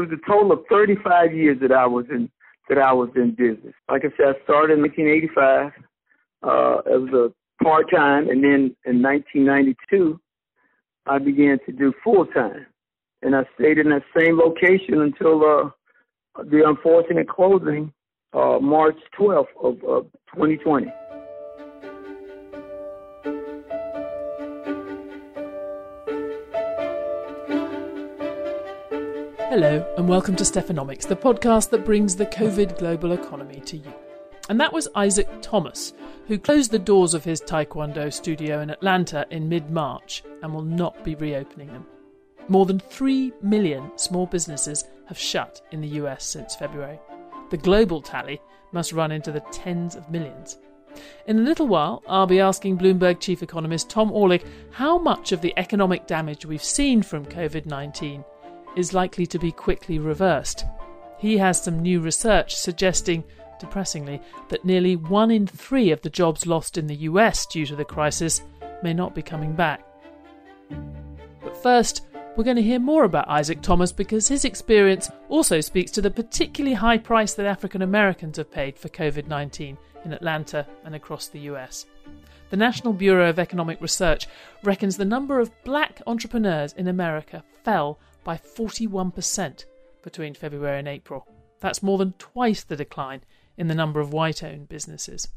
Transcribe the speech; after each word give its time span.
it 0.00 0.10
was 0.10 0.18
a 0.18 0.30
total 0.30 0.52
of 0.52 0.60
35 0.68 1.34
years 1.34 1.58
that 1.60 1.72
I 1.72 1.86
was 1.86 2.06
in 2.10 2.30
that 2.68 2.78
I 2.78 2.92
was 2.92 3.10
in 3.16 3.32
business. 3.32 3.74
Like 3.90 4.02
I 4.04 4.10
said, 4.16 4.36
I 4.36 4.44
started 4.44 4.74
in 4.74 4.82
1985 4.82 5.72
uh, 6.42 6.76
as 6.86 7.12
a 7.12 7.32
part 7.64 7.90
time, 7.90 8.28
and 8.28 8.44
then 8.44 8.76
in 8.86 9.02
1992 9.02 10.20
I 11.06 11.18
began 11.18 11.58
to 11.66 11.72
do 11.72 11.92
full 12.04 12.26
time, 12.26 12.66
and 13.22 13.34
I 13.34 13.42
stayed 13.58 13.78
in 13.78 13.90
that 13.90 14.04
same 14.16 14.38
location 14.38 15.00
until 15.00 15.42
uh, 15.44 15.70
the 16.44 16.62
unfortunate 16.66 17.28
closing 17.28 17.92
uh, 18.32 18.58
March 18.60 18.96
12th 19.18 19.46
of, 19.62 19.82
of 19.82 20.04
2020. 20.34 20.86
Hello, 29.50 29.84
and 29.96 30.08
welcome 30.08 30.36
to 30.36 30.44
Stephanomics, 30.44 31.08
the 31.08 31.16
podcast 31.16 31.70
that 31.70 31.84
brings 31.84 32.14
the 32.14 32.24
COVID 32.24 32.78
global 32.78 33.10
economy 33.10 33.58
to 33.62 33.78
you. 33.78 33.92
And 34.48 34.60
that 34.60 34.72
was 34.72 34.86
Isaac 34.94 35.26
Thomas, 35.42 35.92
who 36.28 36.38
closed 36.38 36.70
the 36.70 36.78
doors 36.78 37.14
of 37.14 37.24
his 37.24 37.40
Taekwondo 37.40 38.12
studio 38.12 38.60
in 38.60 38.70
Atlanta 38.70 39.26
in 39.32 39.48
mid 39.48 39.68
March 39.68 40.22
and 40.44 40.54
will 40.54 40.62
not 40.62 41.02
be 41.02 41.16
reopening 41.16 41.66
them. 41.66 41.84
More 42.46 42.64
than 42.64 42.78
3 42.78 43.32
million 43.42 43.90
small 43.96 44.26
businesses 44.26 44.84
have 45.06 45.18
shut 45.18 45.60
in 45.72 45.80
the 45.80 45.98
US 45.98 46.24
since 46.24 46.54
February. 46.54 47.00
The 47.50 47.56
global 47.56 48.00
tally 48.00 48.40
must 48.70 48.92
run 48.92 49.10
into 49.10 49.32
the 49.32 49.42
tens 49.50 49.96
of 49.96 50.12
millions. 50.12 50.58
In 51.26 51.40
a 51.40 51.42
little 51.42 51.66
while, 51.66 52.04
I'll 52.06 52.28
be 52.28 52.38
asking 52.38 52.78
Bloomberg 52.78 53.18
chief 53.18 53.42
economist 53.42 53.90
Tom 53.90 54.12
Orlik 54.12 54.46
how 54.70 54.96
much 54.96 55.32
of 55.32 55.40
the 55.40 55.54
economic 55.56 56.06
damage 56.06 56.46
we've 56.46 56.62
seen 56.62 57.02
from 57.02 57.26
COVID 57.26 57.66
19 57.66 58.24
is 58.76 58.94
likely 58.94 59.26
to 59.26 59.38
be 59.38 59.52
quickly 59.52 59.98
reversed. 59.98 60.64
He 61.18 61.36
has 61.38 61.62
some 61.62 61.80
new 61.80 62.00
research 62.00 62.56
suggesting, 62.56 63.24
depressingly, 63.58 64.20
that 64.48 64.64
nearly 64.64 64.96
one 64.96 65.30
in 65.30 65.46
three 65.46 65.90
of 65.90 66.00
the 66.02 66.10
jobs 66.10 66.46
lost 66.46 66.78
in 66.78 66.86
the 66.86 66.96
US 66.96 67.46
due 67.46 67.66
to 67.66 67.76
the 67.76 67.84
crisis 67.84 68.42
may 68.82 68.94
not 68.94 69.14
be 69.14 69.22
coming 69.22 69.54
back. 69.54 69.84
But 71.42 71.56
first, 71.62 72.06
we're 72.36 72.44
going 72.44 72.56
to 72.56 72.62
hear 72.62 72.78
more 72.78 73.04
about 73.04 73.28
Isaac 73.28 73.60
Thomas 73.60 73.92
because 73.92 74.28
his 74.28 74.44
experience 74.44 75.10
also 75.28 75.60
speaks 75.60 75.90
to 75.92 76.00
the 76.00 76.10
particularly 76.10 76.74
high 76.74 76.98
price 76.98 77.34
that 77.34 77.46
African 77.46 77.82
Americans 77.82 78.36
have 78.36 78.50
paid 78.50 78.78
for 78.78 78.88
COVID 78.88 79.26
19 79.26 79.76
in 80.04 80.12
Atlanta 80.12 80.66
and 80.84 80.94
across 80.94 81.28
the 81.28 81.40
US. 81.40 81.86
The 82.50 82.56
National 82.56 82.92
Bureau 82.92 83.28
of 83.28 83.38
Economic 83.38 83.80
Research 83.80 84.26
reckons 84.62 84.96
the 84.96 85.04
number 85.04 85.38
of 85.38 85.52
black 85.64 86.02
entrepreneurs 86.06 86.72
in 86.72 86.88
America 86.88 87.44
fell 87.62 87.98
by 88.24 88.36
41% 88.36 89.64
between 90.02 90.34
February 90.34 90.78
and 90.78 90.88
April. 90.88 91.26
That's 91.60 91.82
more 91.82 91.98
than 91.98 92.14
twice 92.18 92.62
the 92.62 92.76
decline 92.76 93.22
in 93.56 93.68
the 93.68 93.74
number 93.74 94.00
of 94.00 94.12
white 94.12 94.42
owned 94.42 94.68
businesses. 94.68 95.28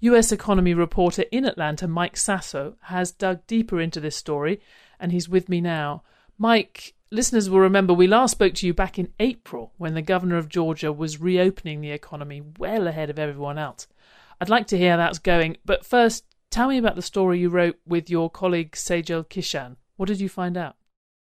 US 0.00 0.32
economy 0.32 0.72
reporter 0.72 1.24
in 1.30 1.44
Atlanta, 1.44 1.86
Mike 1.86 2.16
Sasso, 2.16 2.76
has 2.84 3.12
dug 3.12 3.46
deeper 3.46 3.80
into 3.80 4.00
this 4.00 4.16
story, 4.16 4.60
and 4.98 5.12
he's 5.12 5.28
with 5.28 5.48
me 5.48 5.60
now. 5.60 6.02
Mike, 6.38 6.94
listeners 7.10 7.50
will 7.50 7.60
remember 7.60 7.92
we 7.92 8.06
last 8.06 8.32
spoke 8.32 8.54
to 8.54 8.66
you 8.66 8.72
back 8.72 8.98
in 8.98 9.12
April 9.20 9.72
when 9.76 9.94
the 9.94 10.02
governor 10.02 10.38
of 10.38 10.48
Georgia 10.48 10.92
was 10.92 11.20
reopening 11.20 11.80
the 11.80 11.90
economy 11.90 12.42
well 12.58 12.86
ahead 12.86 13.10
of 13.10 13.18
everyone 13.18 13.58
else. 13.58 13.86
I'd 14.40 14.48
like 14.48 14.66
to 14.68 14.78
hear 14.78 14.92
how 14.92 14.96
that's 14.96 15.18
going, 15.18 15.58
but 15.66 15.84
first, 15.84 16.24
tell 16.48 16.68
me 16.68 16.78
about 16.78 16.96
the 16.96 17.02
story 17.02 17.38
you 17.38 17.50
wrote 17.50 17.78
with 17.86 18.08
your 18.08 18.30
colleague 18.30 18.72
Sejal 18.72 19.26
Kishan. 19.26 19.76
What 19.96 20.06
did 20.06 20.20
you 20.20 20.30
find 20.30 20.56
out? 20.56 20.76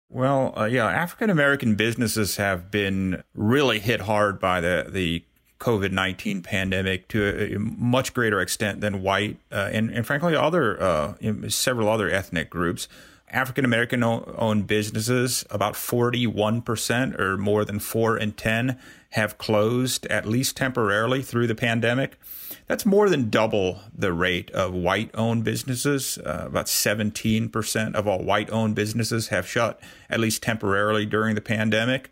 Well, 0.09 0.53
uh, 0.57 0.65
yeah, 0.65 0.87
African 0.87 1.29
American 1.29 1.75
businesses 1.75 2.37
have 2.37 2.71
been 2.71 3.23
really 3.35 3.79
hit 3.79 4.01
hard 4.01 4.39
by 4.39 4.59
the 4.59 4.87
the 4.89 5.23
COVID 5.59 5.91
nineteen 5.91 6.41
pandemic 6.41 7.07
to 7.09 7.55
a 7.55 7.59
much 7.59 8.13
greater 8.13 8.41
extent 8.41 8.81
than 8.81 9.03
white 9.03 9.37
uh, 9.51 9.69
and, 9.71 9.91
and 9.91 10.07
frankly 10.07 10.35
other 10.35 10.81
uh, 10.81 11.13
several 11.49 11.89
other 11.89 12.09
ethnic 12.09 12.49
groups. 12.49 12.87
African 13.31 13.65
American 13.65 14.03
owned 14.03 14.67
businesses, 14.67 15.45
about 15.49 15.73
41% 15.73 17.19
or 17.19 17.37
more 17.37 17.65
than 17.65 17.79
4 17.79 18.17
in 18.17 18.31
10 18.33 18.77
have 19.11 19.37
closed 19.37 20.05
at 20.07 20.25
least 20.25 20.55
temporarily 20.55 21.21
through 21.21 21.47
the 21.47 21.55
pandemic. 21.55 22.19
That's 22.67 22.85
more 22.85 23.09
than 23.09 23.29
double 23.29 23.79
the 23.95 24.13
rate 24.13 24.51
of 24.51 24.73
white 24.73 25.09
owned 25.13 25.43
businesses. 25.43 26.19
Uh, 26.19 26.43
about 26.47 26.67
17% 26.67 27.95
of 27.95 28.07
all 28.07 28.23
white 28.23 28.51
owned 28.51 28.75
businesses 28.75 29.29
have 29.29 29.47
shut 29.47 29.79
at 30.09 30.19
least 30.19 30.43
temporarily 30.43 31.05
during 31.05 31.35
the 31.35 31.41
pandemic. 31.41 32.11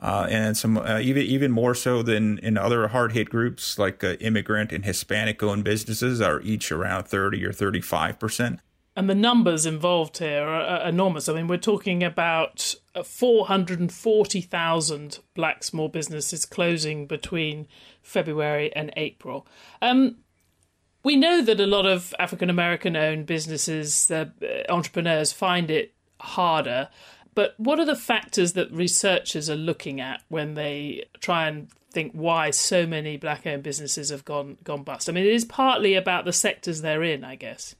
Uh, 0.00 0.26
and 0.30 0.56
some 0.56 0.78
uh, 0.78 1.00
even 1.00 1.22
even 1.24 1.50
more 1.50 1.74
so 1.74 2.02
than 2.04 2.38
in 2.38 2.56
other 2.56 2.86
hard 2.88 3.12
hit 3.12 3.28
groups 3.28 3.78
like 3.80 4.04
uh, 4.04 4.12
immigrant 4.20 4.70
and 4.70 4.84
Hispanic 4.84 5.42
owned 5.42 5.64
businesses 5.64 6.20
are 6.20 6.40
each 6.42 6.70
around 6.70 7.04
30 7.04 7.44
or 7.44 7.52
35 7.52 8.18
percent. 8.18 8.60
And 8.98 9.08
the 9.08 9.14
numbers 9.14 9.64
involved 9.64 10.18
here 10.18 10.42
are 10.42 10.88
enormous. 10.88 11.28
I 11.28 11.34
mean, 11.34 11.46
we're 11.46 11.56
talking 11.56 12.02
about 12.02 12.74
uh, 12.96 13.04
440,000 13.04 15.18
black 15.36 15.62
small 15.62 15.88
businesses 15.88 16.44
closing 16.44 17.06
between 17.06 17.68
February 18.02 18.74
and 18.74 18.92
April. 18.96 19.46
Um, 19.80 20.16
we 21.04 21.14
know 21.14 21.40
that 21.42 21.60
a 21.60 21.66
lot 21.66 21.86
of 21.86 22.12
African 22.18 22.50
American 22.50 22.96
owned 22.96 23.26
businesses, 23.26 24.10
uh, 24.10 24.30
entrepreneurs, 24.68 25.32
find 25.32 25.70
it 25.70 25.94
harder. 26.18 26.88
But 27.36 27.54
what 27.56 27.78
are 27.78 27.86
the 27.86 27.94
factors 27.94 28.54
that 28.54 28.72
researchers 28.72 29.48
are 29.48 29.54
looking 29.54 30.00
at 30.00 30.24
when 30.26 30.54
they 30.54 31.04
try 31.20 31.46
and 31.46 31.68
think 31.92 32.14
why 32.14 32.50
so 32.50 32.84
many 32.84 33.16
black 33.16 33.46
owned 33.46 33.62
businesses 33.62 34.10
have 34.10 34.24
gone 34.24 34.58
gone 34.64 34.82
bust? 34.82 35.08
I 35.08 35.12
mean, 35.12 35.24
it 35.24 35.34
is 35.34 35.44
partly 35.44 35.94
about 35.94 36.24
the 36.24 36.32
sectors 36.32 36.80
they're 36.80 37.04
in, 37.04 37.22
I 37.22 37.36
guess. 37.36 37.76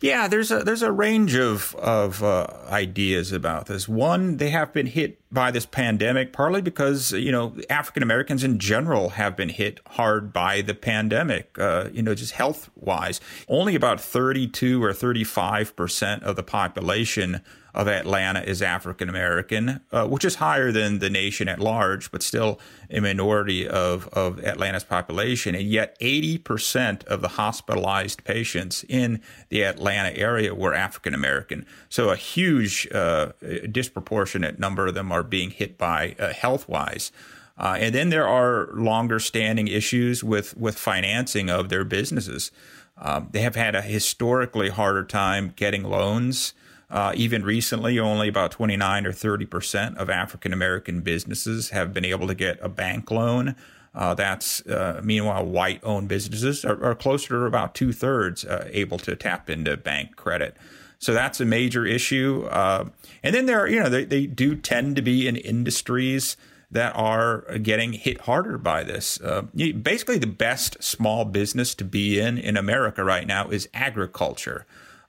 Yeah, 0.00 0.28
there's 0.28 0.50
a 0.50 0.62
there's 0.62 0.82
a 0.82 0.92
range 0.92 1.34
of 1.34 1.74
of 1.76 2.22
uh, 2.22 2.46
ideas 2.68 3.32
about 3.32 3.66
this. 3.66 3.88
One, 3.88 4.36
they 4.36 4.50
have 4.50 4.72
been 4.72 4.86
hit 4.86 5.20
by 5.30 5.50
this 5.50 5.66
pandemic 5.66 6.32
partly 6.32 6.62
because 6.62 7.12
you 7.12 7.32
know 7.32 7.54
African 7.68 8.02
Americans 8.02 8.44
in 8.44 8.58
general 8.58 9.10
have 9.10 9.36
been 9.36 9.48
hit 9.48 9.80
hard 9.86 10.32
by 10.32 10.60
the 10.62 10.74
pandemic. 10.74 11.58
Uh, 11.58 11.88
you 11.92 12.02
know, 12.02 12.14
just 12.14 12.32
health 12.32 12.70
wise, 12.76 13.20
only 13.48 13.74
about 13.74 14.00
32 14.00 14.82
or 14.82 14.92
35 14.92 15.76
percent 15.76 16.22
of 16.22 16.36
the 16.36 16.42
population 16.42 17.42
of 17.76 17.88
Atlanta 17.88 18.40
is 18.40 18.62
African 18.62 19.10
American, 19.10 19.80
uh, 19.92 20.06
which 20.06 20.24
is 20.24 20.36
higher 20.36 20.72
than 20.72 20.98
the 20.98 21.10
nation 21.10 21.46
at 21.46 21.60
large, 21.60 22.10
but 22.10 22.22
still 22.22 22.58
a 22.90 23.00
minority 23.00 23.68
of, 23.68 24.08
of 24.08 24.42
Atlanta's 24.42 24.82
population. 24.82 25.54
And 25.54 25.68
yet, 25.68 25.98
80% 26.00 27.04
of 27.04 27.20
the 27.20 27.28
hospitalized 27.28 28.24
patients 28.24 28.82
in 28.88 29.20
the 29.50 29.62
Atlanta 29.62 30.16
area 30.16 30.54
were 30.54 30.72
African 30.72 31.12
American. 31.12 31.66
So, 31.90 32.08
a 32.08 32.16
huge, 32.16 32.88
uh, 32.92 33.32
disproportionate 33.70 34.58
number 34.58 34.86
of 34.86 34.94
them 34.94 35.12
are 35.12 35.22
being 35.22 35.50
hit 35.50 35.76
by 35.76 36.16
uh, 36.18 36.32
health 36.32 36.66
wise. 36.68 37.12
Uh, 37.58 37.76
and 37.78 37.94
then 37.94 38.08
there 38.08 38.26
are 38.26 38.70
longer 38.72 39.18
standing 39.18 39.68
issues 39.68 40.24
with, 40.24 40.56
with 40.56 40.78
financing 40.78 41.50
of 41.50 41.68
their 41.68 41.84
businesses. 41.84 42.50
Um, 42.98 43.28
they 43.32 43.42
have 43.42 43.56
had 43.56 43.74
a 43.74 43.82
historically 43.82 44.70
harder 44.70 45.04
time 45.04 45.52
getting 45.56 45.82
loans. 45.82 46.54
Uh, 46.88 47.12
even 47.16 47.44
recently, 47.44 47.98
only 47.98 48.28
about 48.28 48.52
29 48.52 49.06
or 49.06 49.12
30 49.12 49.46
percent 49.46 49.98
of 49.98 50.08
African 50.08 50.52
American 50.52 51.00
businesses 51.00 51.70
have 51.70 51.92
been 51.92 52.04
able 52.04 52.26
to 52.28 52.34
get 52.34 52.58
a 52.62 52.68
bank 52.68 53.10
loan. 53.10 53.56
Uh, 53.94 54.14
that's 54.14 54.64
uh, 54.66 55.00
meanwhile, 55.02 55.44
white-owned 55.44 56.06
businesses 56.06 56.64
are, 56.64 56.82
are, 56.84 56.94
closer 56.94 57.28
to 57.28 57.44
about 57.46 57.74
two 57.74 57.92
thirds 57.92 58.44
uh, 58.44 58.68
able 58.70 58.98
to 58.98 59.16
tap 59.16 59.48
into 59.48 59.74
bank 59.76 60.16
credit. 60.16 60.54
So 60.98 61.14
that's 61.14 61.40
a 61.40 61.46
major 61.46 61.86
issue. 61.86 62.46
Uh, 62.50 62.90
and 63.22 63.34
then 63.34 63.46
there 63.46 63.60
are, 63.60 63.68
you 63.68 63.82
know, 63.82 63.88
they, 63.88 64.04
they 64.04 64.26
do 64.26 64.54
tend 64.54 64.96
to 64.96 65.02
be 65.02 65.26
in 65.26 65.36
industries 65.36 66.36
that 66.70 66.94
are 66.94 67.58
getting 67.58 67.94
hit 67.94 68.22
harder 68.22 68.58
by 68.58 68.84
this. 68.84 69.20
Uh, 69.20 69.42
basically, 69.82 70.18
the 70.18 70.26
best 70.26 70.82
small 70.82 71.24
business 71.24 71.74
to 71.76 71.84
be 71.84 72.20
in 72.20 72.38
in 72.38 72.56
America 72.56 73.02
right 73.02 73.26
now 73.26 73.48
is 73.48 73.68
agriculture. 73.72 74.66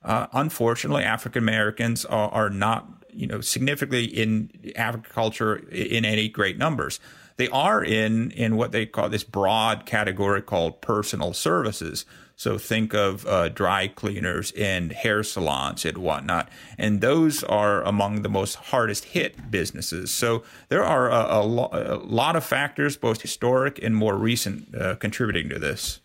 Uh, 0.07 0.25
unfortunately, 0.31 1.03
African 1.03 1.43
Americans 1.43 2.05
are, 2.05 2.29
are, 2.29 2.49
not, 2.49 2.87
you 3.11 3.27
know, 3.27 3.41
significantly 3.41 4.05
in 4.05 4.49
agriculture 4.77 5.57
in 5.69 6.05
any 6.05 6.29
great 6.29 6.57
numbers. 6.57 7.01
They 7.35 7.49
are 7.49 7.83
in 7.83 8.31
in 8.31 8.55
what 8.55 8.71
they 8.71 8.85
call 8.85 9.09
this 9.09 9.25
broad 9.25 9.85
category 9.85 10.41
called 10.41 10.81
personal 10.81 11.33
services. 11.33 12.05
So 12.37 12.57
think 12.57 12.93
of 12.93 13.25
uh, 13.27 13.49
dry 13.49 13.87
cleaners 13.87 14.53
and 14.55 14.91
hair 14.91 15.23
salons 15.23 15.85
and 15.85 15.97
whatnot, 15.97 16.49
and 16.77 17.01
those 17.01 17.43
are 17.43 17.83
among 17.83 18.21
the 18.21 18.29
most 18.29 18.55
hardest 18.55 19.05
hit 19.05 19.51
businesses. 19.51 20.11
So 20.11 20.43
there 20.69 20.83
are 20.83 21.09
a, 21.09 21.39
a, 21.39 21.43
lo- 21.43 21.69
a 21.73 21.95
lot 21.95 22.35
of 22.35 22.45
factors, 22.45 22.95
both 22.95 23.21
historic 23.21 23.83
and 23.83 23.95
more 23.95 24.15
recent, 24.15 24.73
uh, 24.73 24.95
contributing 24.95 25.49
to 25.49 25.59
this. 25.59 25.99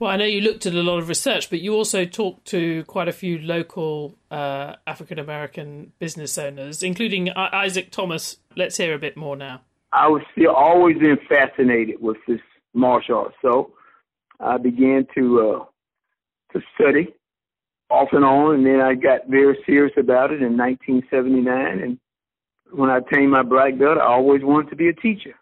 Well, 0.00 0.12
I 0.12 0.16
know 0.16 0.24
you 0.24 0.40
looked 0.40 0.64
at 0.64 0.74
a 0.74 0.82
lot 0.82 0.98
of 0.98 1.08
research, 1.08 1.50
but 1.50 1.60
you 1.60 1.74
also 1.74 2.04
talked 2.04 2.44
to 2.46 2.84
quite 2.84 3.08
a 3.08 3.12
few 3.12 3.38
local 3.38 4.14
uh, 4.30 4.76
African 4.86 5.18
American 5.18 5.92
business 5.98 6.38
owners, 6.38 6.84
including 6.84 7.30
Isaac 7.30 7.90
Thomas. 7.90 8.36
Let's 8.56 8.76
hear 8.76 8.94
a 8.94 8.98
bit 8.98 9.16
more 9.16 9.34
now. 9.34 9.62
I 9.92 10.06
was 10.06 10.22
still 10.32 10.52
always 10.54 10.98
been 10.98 11.18
fascinated 11.28 11.96
with 12.00 12.18
this 12.28 12.40
martial 12.74 13.16
arts, 13.18 13.34
so 13.42 13.72
I 14.38 14.56
began 14.58 15.04
to 15.16 15.40
uh, 15.40 15.64
to 16.52 16.64
study 16.76 17.08
off 17.90 18.10
and 18.12 18.24
on, 18.24 18.54
and 18.54 18.66
then 18.66 18.80
I 18.80 18.94
got 18.94 19.26
very 19.26 19.58
serious 19.66 19.94
about 19.98 20.30
it 20.30 20.42
in 20.42 20.56
1979. 20.56 21.80
And 21.80 21.98
when 22.70 22.88
I 22.88 22.98
attained 22.98 23.32
my 23.32 23.42
black 23.42 23.76
belt, 23.76 23.98
I 23.98 24.06
always 24.06 24.44
wanted 24.44 24.70
to 24.70 24.76
be 24.76 24.88
a 24.88 24.92
teacher. 24.92 25.34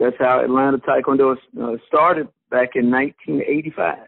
That's 0.00 0.16
how 0.18 0.42
Atlanta 0.42 0.78
Taekwondo 0.78 1.36
uh, 1.60 1.76
started 1.86 2.26
back 2.50 2.70
in 2.74 2.90
1985. 2.90 3.98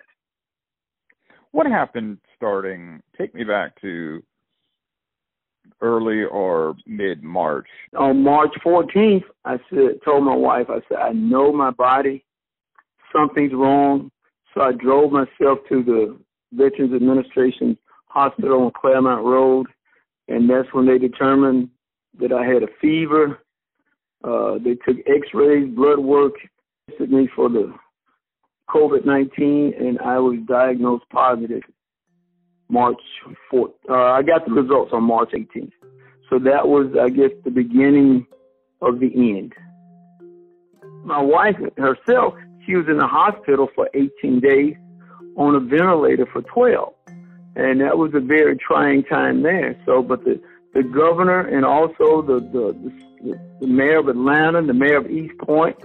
What 1.53 1.67
happened 1.67 2.19
starting? 2.37 3.01
Take 3.17 3.35
me 3.35 3.45
back 3.45 3.81
to 3.83 4.23
early 5.81 6.25
or 6.25 6.75
mid 6.87 7.23
March. 7.23 7.67
On 7.97 8.23
March 8.23 8.55
14th, 8.65 9.25
I 9.45 9.59
said, 9.69 10.01
told 10.05 10.25
my 10.25 10.35
wife, 10.35 10.67
I 10.69 10.81
said, 10.89 10.99
I 10.99 11.13
know 11.13 11.53
my 11.53 11.71
body, 11.71 12.25
something's 13.15 13.53
wrong. 13.53 14.11
So 14.55 14.61
I 14.61 14.73
drove 14.73 15.13
myself 15.13 15.59
to 15.69 15.83
the 15.83 16.19
Veterans 16.53 16.95
Administration 16.95 17.77
Hospital 18.07 18.65
on 18.65 18.73
Clairmont 18.79 19.25
Road, 19.25 19.67
and 20.29 20.49
that's 20.49 20.69
when 20.73 20.87
they 20.87 20.99
determined 20.99 21.71
that 22.21 22.33
I 22.33 22.45
had 22.45 22.63
a 22.63 22.69
fever. 22.81 23.39
Uh, 24.23 24.59
they 24.63 24.75
took 24.75 24.99
X-rays, 25.07 25.75
blood 25.75 25.99
work, 25.99 26.35
tested 26.91 27.11
me 27.11 27.29
for 27.35 27.49
the 27.49 27.75
COVID 28.73 29.05
19, 29.05 29.75
and 29.79 29.99
I 30.01 30.19
was 30.19 30.39
diagnosed 30.49 31.05
positive 31.11 31.63
March 32.69 33.01
4th. 33.53 33.73
Uh, 33.89 33.95
I 33.95 34.23
got 34.23 34.47
the 34.47 34.53
results 34.53 34.93
on 34.93 35.05
March 35.05 35.33
18th. 35.33 35.73
So 36.31 36.39
that 36.39 36.67
was, 36.67 36.87
I 36.99 37.11
guess, 37.11 37.31
the 37.45 37.51
beginning 37.51 38.27
of 38.81 38.99
the 39.01 39.13
end. 39.15 39.53
My 41.05 41.21
wife 41.21 41.57
herself, 41.77 42.35
she 42.65 42.75
was 42.75 42.87
in 42.89 42.97
the 42.97 43.07
hospital 43.07 43.69
for 43.75 43.91
18 43.93 44.41
days 44.41 44.75
on 45.37 45.55
a 45.55 45.61
ventilator 45.61 46.27
for 46.33 46.41
12. 46.43 46.95
And 47.57 47.81
that 47.83 47.99
was 47.99 48.13
a 48.15 48.21
very 48.21 48.57
trying 48.57 49.05
time 49.05 49.43
there. 49.43 49.79
So, 49.85 50.03
but 50.03 50.25
the, 50.25 50.41
the 50.73 50.83
governor 50.83 51.41
and 51.41 51.67
also 51.67 52.23
the, 52.23 52.41
the, 52.41 52.93
the, 53.23 53.41
the 53.61 53.67
mayor 53.67 53.99
of 53.99 54.09
Atlanta, 54.09 54.63
the 54.63 54.73
mayor 54.73 54.97
of 54.97 55.11
East 55.11 55.37
Point, 55.39 55.77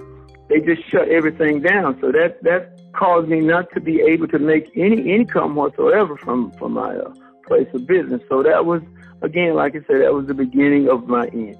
they 0.49 0.59
just 0.61 0.87
shut 0.89 1.07
everything 1.09 1.61
down. 1.61 1.97
So 2.01 2.11
that 2.11 2.41
that 2.43 2.79
caused 2.93 3.27
me 3.27 3.41
not 3.41 3.71
to 3.73 3.79
be 3.79 4.01
able 4.01 4.27
to 4.29 4.39
make 4.39 4.71
any 4.75 5.13
income 5.13 5.55
whatsoever 5.55 6.17
from 6.17 6.51
from 6.51 6.73
my 6.73 6.95
uh, 6.95 7.13
place 7.45 7.67
of 7.73 7.85
business. 7.87 8.21
So 8.29 8.43
that 8.43 8.65
was 8.65 8.81
again, 9.21 9.55
like 9.55 9.75
I 9.75 9.79
said, 9.87 10.01
that 10.01 10.13
was 10.13 10.27
the 10.27 10.33
beginning 10.33 10.89
of 10.89 11.07
my 11.07 11.27
end. 11.27 11.57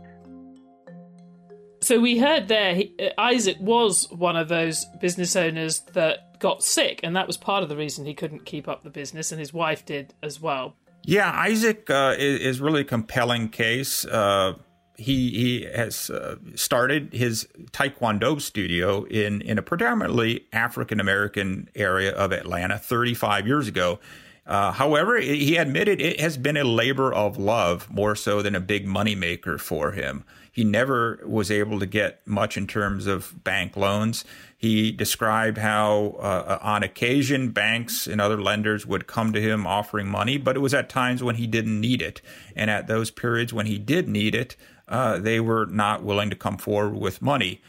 So 1.80 2.00
we 2.00 2.18
heard 2.18 2.48
there, 2.48 2.76
he, 2.76 2.94
uh, 3.00 3.10
Isaac 3.18 3.58
was 3.60 4.12
one 4.12 4.36
of 4.36 4.50
those 4.50 4.86
business 5.00 5.36
owners 5.36 5.82
that 5.94 6.40
got 6.40 6.64
sick, 6.64 7.00
and 7.04 7.16
that 7.16 7.28
was 7.28 7.38
part 7.38 7.64
of 7.64 7.70
the 7.70 7.78
reason 7.78 8.06
he 8.06 8.14
couldn't 8.14 8.46
keep 8.46 8.68
up 8.68 8.84
the 8.84 8.90
business, 8.90 9.32
and 9.32 9.40
his 9.40 9.54
wife 9.54 9.86
did 9.86 10.14
as 10.22 10.42
well. 10.42 10.76
Yeah, 11.04 11.32
Isaac 11.32 11.90
uh, 11.90 12.16
is, 12.18 12.42
is, 12.42 12.62
really 12.62 12.82
a 12.82 12.84
compelling 12.84 13.48
case. 13.50 14.04
Uh, 14.04 14.56
he 14.98 15.30
he 15.30 15.62
has 15.74 16.10
uh, 16.10 16.38
started 16.56 17.14
his 17.14 17.48
taekwondo 17.72 18.42
studio 18.42 19.04
in 19.06 19.42
in 19.42 19.58
a 19.58 19.62
predominantly 19.62 20.46
African 20.52 21.00
American 21.00 21.70
area 21.76 22.12
of 22.12 22.32
Atlanta 22.32 22.78
35 22.78 23.48
years 23.48 23.68
ago. 23.68 24.00
Uh, 24.46 24.72
however, 24.72 25.18
he 25.20 25.58
admitted 25.58 26.00
it 26.00 26.22
has 26.22 26.38
been 26.38 26.56
a 26.56 26.64
labor 26.64 27.14
of 27.14 27.38
love 27.38 27.92
more 27.92 28.16
so 28.16 28.42
than 28.42 28.56
a 28.56 28.62
big 28.62 28.88
moneymaker 28.88 29.60
for 29.60 29.92
him. 29.92 30.24
He 30.50 30.64
never 30.64 31.20
was 31.26 31.52
able 31.52 31.80
to 31.80 31.86
get 31.86 32.26
much 32.26 32.58
in 32.58 32.66
terms 32.66 33.08
of 33.08 33.44
bank 33.44 33.76
loans. 33.76 34.24
He 34.58 34.92
described 34.92 35.60
how, 35.60 36.16
uh, 36.20 36.58
on 36.62 36.82
occasion, 36.82 37.50
banks 37.50 38.08
and 38.08 38.20
other 38.20 38.42
lenders 38.42 38.84
would 38.86 39.06
come 39.06 39.34
to 39.34 39.42
him 39.42 39.68
offering 39.68 40.08
money, 40.08 40.38
but 40.38 40.56
it 40.56 40.60
was 40.60 40.74
at 40.74 40.90
times 40.90 41.22
when 41.22 41.36
he 41.36 41.46
didn't 41.46 41.80
need 41.80 42.02
it. 42.02 42.22
And 42.56 42.72
at 42.72 42.88
those 42.88 43.12
periods 43.12 43.54
when 43.54 43.68
he 43.68 43.78
did 43.78 44.08
need 44.08 44.34
it, 44.34 44.56
uh, 44.88 45.18
they 45.18 45.40
were 45.40 45.66
not 45.66 46.04
willing 46.04 46.30
to 46.30 46.36
come 46.36 46.58
forward 46.58 46.96
with 46.96 47.22
money. 47.22 47.62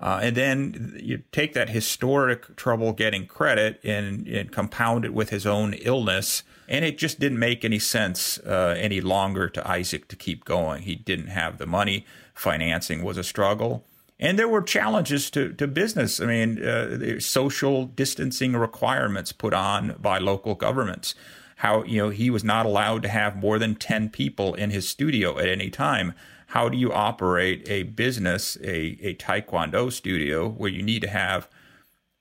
Uh, 0.00 0.20
and 0.22 0.36
then 0.36 0.98
you 1.02 1.22
take 1.32 1.54
that 1.54 1.70
historic 1.70 2.54
trouble 2.56 2.92
getting 2.92 3.26
credit 3.26 3.80
and, 3.82 4.26
and, 4.28 4.52
compound 4.52 5.06
it 5.06 5.14
with 5.14 5.30
his 5.30 5.46
own 5.46 5.72
illness. 5.74 6.42
And 6.68 6.84
it 6.84 6.98
just 6.98 7.18
didn't 7.18 7.38
make 7.38 7.64
any 7.64 7.78
sense 7.78 8.38
uh, 8.40 8.74
any 8.78 9.00
longer 9.00 9.48
to 9.48 9.66
Isaac 9.66 10.08
to 10.08 10.16
keep 10.16 10.44
going. 10.44 10.82
He 10.82 10.96
didn't 10.96 11.28
have 11.28 11.56
the 11.56 11.66
money. 11.66 12.04
Financing 12.34 13.02
was 13.02 13.16
a 13.16 13.24
struggle. 13.24 13.84
And 14.18 14.38
there 14.38 14.48
were 14.48 14.62
challenges 14.62 15.30
to, 15.30 15.52
to 15.54 15.66
business. 15.66 16.20
I 16.20 16.26
mean, 16.26 16.62
uh, 16.62 17.20
social 17.20 17.86
distancing 17.86 18.54
requirements 18.54 19.32
put 19.32 19.54
on 19.54 19.96
by 19.98 20.18
local 20.18 20.54
governments. 20.54 21.14
How, 21.56 21.84
you 21.84 21.98
know, 22.02 22.08
he 22.10 22.28
was 22.28 22.44
not 22.44 22.66
allowed 22.66 23.02
to 23.02 23.08
have 23.08 23.36
more 23.36 23.58
than 23.58 23.76
10 23.76 24.10
people 24.10 24.54
in 24.54 24.70
his 24.70 24.86
studio 24.86 25.38
at 25.38 25.48
any 25.48 25.70
time 25.70 26.12
how 26.46 26.68
do 26.68 26.78
you 26.78 26.92
operate 26.92 27.68
a 27.68 27.84
business, 27.84 28.56
a, 28.62 28.98
a 29.02 29.14
taekwondo 29.14 29.92
studio 29.92 30.48
where 30.48 30.70
you 30.70 30.82
need 30.82 31.02
to 31.02 31.08
have 31.08 31.48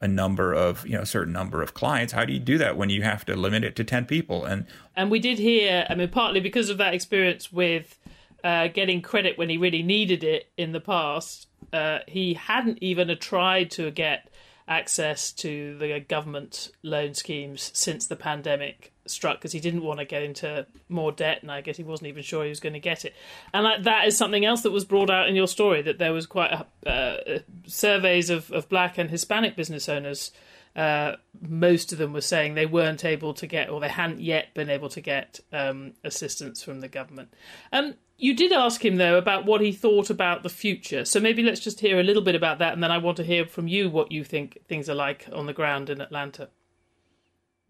a 0.01 0.07
number 0.07 0.53
of, 0.53 0.85
you 0.85 0.93
know, 0.93 1.01
a 1.01 1.05
certain 1.05 1.33
number 1.33 1.61
of 1.61 1.73
clients? 1.73 2.13
How 2.13 2.25
do 2.25 2.33
you 2.33 2.39
do 2.39 2.57
that 2.57 2.75
when 2.75 2.89
you 2.89 3.03
have 3.03 3.25
to 3.25 3.35
limit 3.35 3.63
it 3.63 3.75
to 3.77 3.83
10 3.83 4.05
people? 4.05 4.43
And 4.45 4.65
and 4.95 5.11
we 5.11 5.19
did 5.19 5.39
hear, 5.39 5.85
I 5.89 5.95
mean, 5.95 6.09
partly 6.09 6.39
because 6.39 6.69
of 6.69 6.77
that 6.79 6.93
experience 6.93 7.51
with 7.51 7.99
uh, 8.43 8.67
getting 8.67 9.01
credit 9.01 9.37
when 9.37 9.49
he 9.49 9.57
really 9.57 9.83
needed 9.83 10.23
it 10.23 10.51
in 10.57 10.71
the 10.71 10.79
past, 10.79 11.47
uh, 11.71 11.99
he 12.07 12.33
hadn't 12.33 12.79
even 12.81 13.15
tried 13.17 13.71
to 13.71 13.91
get 13.91 14.29
access 14.67 15.31
to 15.31 15.77
the 15.77 15.99
government 15.99 16.71
loan 16.81 17.13
schemes 17.13 17.71
since 17.73 18.07
the 18.07 18.15
pandemic 18.15 18.91
struck 19.05 19.37
because 19.37 19.51
he 19.51 19.59
didn't 19.59 19.83
want 19.83 19.99
to 19.99 20.05
get 20.05 20.23
into 20.23 20.65
more 20.89 21.11
debt 21.11 21.39
and 21.41 21.51
I 21.51 21.61
guess 21.61 21.77
he 21.77 21.83
wasn't 21.83 22.07
even 22.07 22.23
sure 22.23 22.43
he 22.43 22.49
was 22.49 22.59
going 22.59 22.73
to 22.73 22.79
get 22.79 23.05
it. 23.05 23.13
And 23.53 23.85
that 23.85 24.07
is 24.07 24.17
something 24.17 24.45
else 24.45 24.61
that 24.61 24.71
was 24.71 24.85
brought 24.85 25.09
out 25.09 25.27
in 25.27 25.35
your 25.35 25.47
story 25.47 25.81
that 25.83 25.97
there 25.97 26.13
was 26.13 26.25
quite 26.25 26.51
a, 26.51 26.89
uh, 26.89 27.39
surveys 27.65 28.29
of, 28.29 28.51
of 28.51 28.69
black 28.69 28.97
and 28.97 29.09
Hispanic 29.09 29.55
business 29.55 29.87
owners. 29.89 30.31
Uh, 30.75 31.15
most 31.41 31.93
of 31.93 31.97
them 31.97 32.11
were 32.11 32.21
saying 32.21 32.53
they 32.53 32.65
weren't 32.65 33.05
able 33.05 33.33
to 33.33 33.47
get 33.47 33.69
or 33.69 33.79
they 33.79 33.87
hadn't 33.87 34.19
yet 34.19 34.53
been 34.53 34.69
able 34.69 34.89
to 34.89 34.99
get 34.99 35.39
um, 35.53 35.93
assistance 36.03 36.61
from 36.61 36.81
the 36.81 36.87
government. 36.89 37.33
Um, 37.71 37.95
you 38.17 38.33
did 38.33 38.51
ask 38.51 38.83
him 38.83 38.97
though 38.97 39.17
about 39.17 39.45
what 39.45 39.61
he 39.61 39.71
thought 39.71 40.09
about 40.09 40.43
the 40.43 40.49
future. 40.49 41.05
So 41.05 41.19
maybe 41.19 41.43
let's 41.43 41.59
just 41.59 41.79
hear 41.79 41.99
a 41.99 42.03
little 42.03 42.21
bit 42.21 42.35
about 42.35 42.59
that, 42.59 42.73
and 42.73 42.81
then 42.81 42.91
I 42.91 42.97
want 42.97 43.17
to 43.17 43.23
hear 43.23 43.45
from 43.45 43.67
you 43.67 43.89
what 43.89 44.11
you 44.11 44.23
think 44.23 44.59
things 44.67 44.89
are 44.89 44.95
like 44.95 45.27
on 45.33 45.45
the 45.45 45.53
ground 45.53 45.89
in 45.89 46.01
Atlanta. 46.01 46.49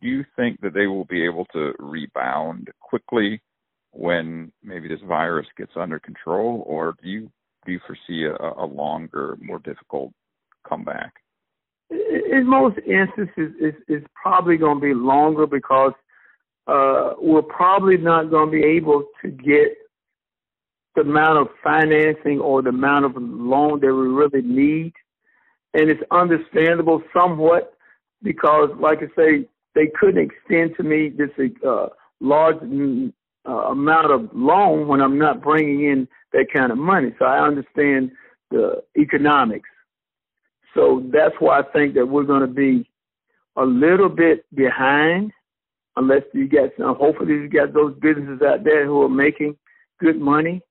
Do 0.02 0.08
you 0.08 0.26
think 0.36 0.62
that 0.62 0.74
they 0.74 0.88
will 0.88 1.06
be 1.06 1.24
able 1.26 1.46
to 1.54 1.74
rebound 1.80 2.70
quickly 2.80 3.42
when 3.92 4.52
maybe 4.62 4.88
this 4.88 5.00
virus 5.08 5.48
gets 5.58 5.72
under 5.76 6.00
control, 6.00 6.64
or 6.68 6.96
do 7.02 7.10
you 7.10 7.32
do 7.66 7.72
you 7.72 7.80
foresee 7.88 8.26
a, 8.26 8.36
a 8.36 8.66
longer, 8.66 9.38
more 9.42 9.60
difficult 9.60 10.12
comeback? 10.68 11.14
In 11.90 12.44
most 12.46 12.78
instances, 12.80 13.56
it's, 13.60 13.78
it's 13.88 14.06
probably 14.22 14.58
going 14.58 14.78
to 14.78 14.82
be 14.82 14.94
longer 14.94 15.48
because 15.48 15.94
uh, 16.68 17.14
we're 17.20 17.42
probably 17.42 17.98
not 17.98 18.30
going 18.30 18.48
to 18.48 18.52
be 18.52 18.64
able 18.64 19.06
to 19.22 19.30
get 19.30 19.78
the 20.96 21.02
amount 21.02 21.40
of 21.40 21.48
financing 21.64 22.40
or 22.40 22.62
the 22.62 22.70
amount 22.70 23.06
of 23.06 23.14
loan 23.16 23.80
that 23.82 23.94
we 23.94 24.08
really 24.08 24.42
need. 24.42 24.94
And 25.74 25.90
it's 25.90 26.02
understandable 26.12 27.04
somewhat 27.14 27.74
because, 28.24 28.70
like 28.80 29.00
I 29.00 29.08
say, 29.16 29.48
they 29.76 29.88
couldn't 30.00 30.32
extend 30.32 30.76
to 30.78 30.84
me 30.84 31.10
this 31.10 31.30
uh, 31.68 31.88
large 32.22 32.58
uh, 33.48 33.52
amount 33.52 34.12
of 34.12 34.30
loan 34.34 34.88
when 34.88 35.02
I'm 35.02 35.20
not 35.20 35.42
bringing 35.42 35.86
in 35.86 36.08
that 36.34 36.48
kind 36.54 36.72
of 36.72 36.78
money. 36.78 37.14
So 37.20 37.26
I 37.26 37.46
understand 37.46 38.12
the 38.50 38.84
economics. 38.98 39.70
So 40.74 41.04
that's 41.14 41.36
why 41.40 41.60
I 41.60 41.64
think 41.74 41.94
that 41.96 42.08
we're 42.08 42.24
going 42.24 42.42
to 42.42 42.48
be 42.48 42.90
a 43.56 43.64
little 43.64 44.10
bit 44.10 44.46
behind 44.54 45.32
unless 45.98 46.24
you 46.34 46.48
get 46.48 46.74
some, 46.78 46.96
hopefully 46.96 47.34
you 47.34 47.50
got 47.50 47.74
those 47.74 47.96
businesses 48.02 48.42
out 48.42 48.64
there 48.64 48.86
who 48.86 49.02
are 49.04 49.10
making 49.10 49.56
good 50.00 50.20
money 50.20 50.62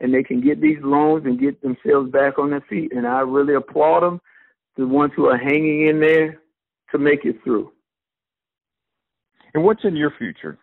and 0.00 0.12
they 0.12 0.22
can 0.22 0.42
get 0.42 0.60
these 0.60 0.78
loans 0.82 1.24
and 1.24 1.40
get 1.40 1.62
themselves 1.62 2.10
back 2.10 2.38
on 2.38 2.50
their 2.50 2.64
feet. 2.68 2.92
And 2.94 3.06
I 3.06 3.20
really 3.20 3.54
applaud 3.54 4.00
them, 4.00 4.20
the 4.76 4.86
ones 4.86 5.12
who 5.16 5.26
are 5.26 5.38
hanging 5.38 5.88
in 5.88 6.00
there 6.00 6.42
to 6.90 6.98
make 6.98 7.24
it 7.24 7.42
through. 7.42 7.72
And 9.56 9.64
what's 9.64 9.84
in 9.84 9.96
your 9.96 10.12
future? 10.18 10.58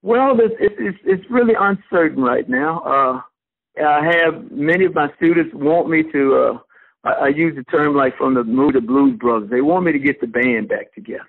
Well, 0.00 0.34
it's 0.40 0.54
it's 0.58 0.98
it's 1.04 1.30
really 1.30 1.52
uncertain 1.60 2.22
right 2.22 2.48
now. 2.48 2.80
Uh, 2.80 3.84
I 3.84 4.02
have 4.16 4.50
many 4.50 4.86
of 4.86 4.94
my 4.94 5.08
students 5.16 5.54
want 5.54 5.90
me 5.90 6.04
to 6.10 6.34
uh, 6.34 6.58
I, 7.04 7.26
I 7.26 7.28
use 7.28 7.54
the 7.54 7.64
term 7.64 7.94
like 7.94 8.16
from 8.16 8.32
the 8.32 8.44
Moody 8.44 8.80
Blues 8.80 9.18
Brothers. 9.18 9.50
They 9.50 9.60
want 9.60 9.84
me 9.84 9.92
to 9.92 9.98
get 9.98 10.22
the 10.22 10.26
band 10.26 10.70
back 10.70 10.94
together. 10.94 11.26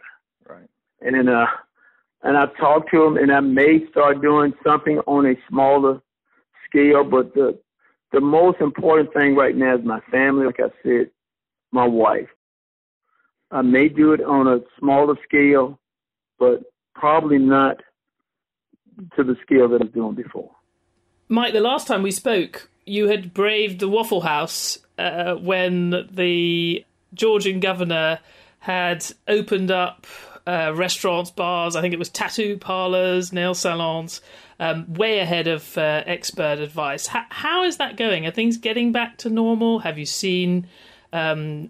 Right. 0.48 0.70
And 1.02 1.16
then 1.16 1.28
uh, 1.28 1.48
and 2.22 2.38
I've 2.38 2.56
talked 2.56 2.90
to 2.92 3.04
them, 3.04 3.18
and 3.18 3.30
I 3.30 3.42
may 3.42 3.86
start 3.92 4.22
doing 4.22 4.54
something 4.66 5.00
on 5.00 5.26
a 5.26 5.36
smaller 5.50 6.02
scale. 6.66 7.04
But 7.04 7.34
the 7.34 7.60
the 8.14 8.22
most 8.22 8.62
important 8.62 9.14
thing 9.14 9.36
right 9.36 9.54
now 9.56 9.76
is 9.76 9.84
my 9.84 10.00
family. 10.10 10.46
Like 10.46 10.62
I 10.62 10.70
said, 10.82 11.12
my 11.74 11.86
wife. 11.86 12.30
I 13.54 13.62
may 13.62 13.88
do 13.88 14.14
it 14.14 14.22
on 14.22 14.48
a 14.48 14.60
smaller 14.80 15.16
scale, 15.24 15.80
but 16.40 16.64
probably 16.96 17.38
not 17.38 17.78
to 19.16 19.24
the 19.24 19.36
scale 19.44 19.70
that 19.70 19.82
I 19.82 19.86
was 19.86 19.94
doing 19.94 20.16
before. 20.16 20.52
Mike, 21.30 21.54
the 21.54 21.62
last 21.62 21.88
time 21.88 22.02
we 22.02 22.12
spoke, 22.12 22.70
you 22.86 23.08
had 23.08 23.34
braved 23.34 23.80
the 23.80 23.88
Waffle 23.88 24.22
House 24.22 24.80
uh, 24.98 25.36
when 25.36 26.08
the 26.12 26.84
Georgian 27.14 27.60
governor 27.60 28.20
had 28.60 29.06
opened 29.28 29.70
up 29.70 30.08
uh, 30.48 30.74
restaurants, 30.76 31.32
bars, 31.32 31.76
I 31.76 31.82
think 31.82 31.94
it 31.94 32.00
was 32.00 32.10
tattoo 32.10 32.58
parlors, 32.58 33.32
nail 33.32 33.54
salons, 33.54 34.20
um, 34.60 34.94
way 34.94 35.20
ahead 35.20 35.48
of 35.48 35.78
uh, 35.78 36.04
expert 36.06 36.60
advice. 36.60 37.08
H- 37.08 37.24
how 37.30 37.64
is 37.64 37.78
that 37.78 37.98
going? 37.98 38.26
Are 38.26 38.32
things 38.32 38.58
getting 38.58 38.92
back 38.92 39.18
to 39.20 39.30
normal? 39.30 39.80
Have 39.80 39.98
you 39.98 40.06
seen 40.06 40.68
um, 41.14 41.70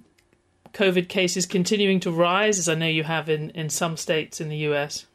COVID 0.74 1.08
cases 1.08 1.46
continuing 1.46 2.00
to 2.02 2.12
rise, 2.12 2.60
as 2.60 2.68
I 2.68 2.76
know 2.76 2.88
you 2.88 3.04
have 3.04 3.30
in, 3.30 3.52
in 3.52 3.70
some 3.70 3.96
states 3.96 4.42
in 4.42 4.50
the 4.50 4.58
US? 4.58 5.06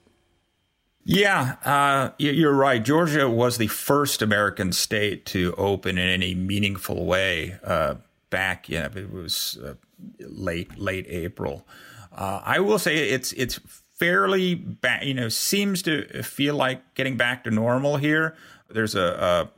Yeah, 1.05 1.57
uh, 1.65 2.11
you're 2.19 2.55
right. 2.55 2.85
Georgia 2.85 3.31
was 3.31 3.57
the 3.57 3.67
first 3.67 4.21
American 4.21 4.73
state 4.73 5.25
to 5.27 5.55
open 5.57 5.97
in 5.97 6.07
any 6.07 6.35
meaningful 6.35 7.07
way 7.07 7.59
uh, 7.65 7.95
back. 8.29 8.69
You 8.69 8.81
know, 8.81 8.91
it 8.95 9.11
was 9.11 9.59
uh, 9.65 9.75
late 10.21 10.79
late 10.79 11.07
April. 11.09 11.67
Uh, 12.13 12.43
I 12.45 12.61
will 12.61 12.79
say 12.79 13.09
it's 13.09 13.33
it's 13.33 13.59
fairly 13.99 14.55
ba- 14.55 15.01
you 15.03 15.15
know 15.15 15.31
seems 15.31 15.81
to 15.83 16.23
feel 16.23 16.57
like 16.57 16.95
getting 16.95 17.17
back 17.17 17.43
to 17.45 17.51
normal 17.51 17.97
here. 17.97 18.37
There's 18.69 18.95
a, 18.95 19.49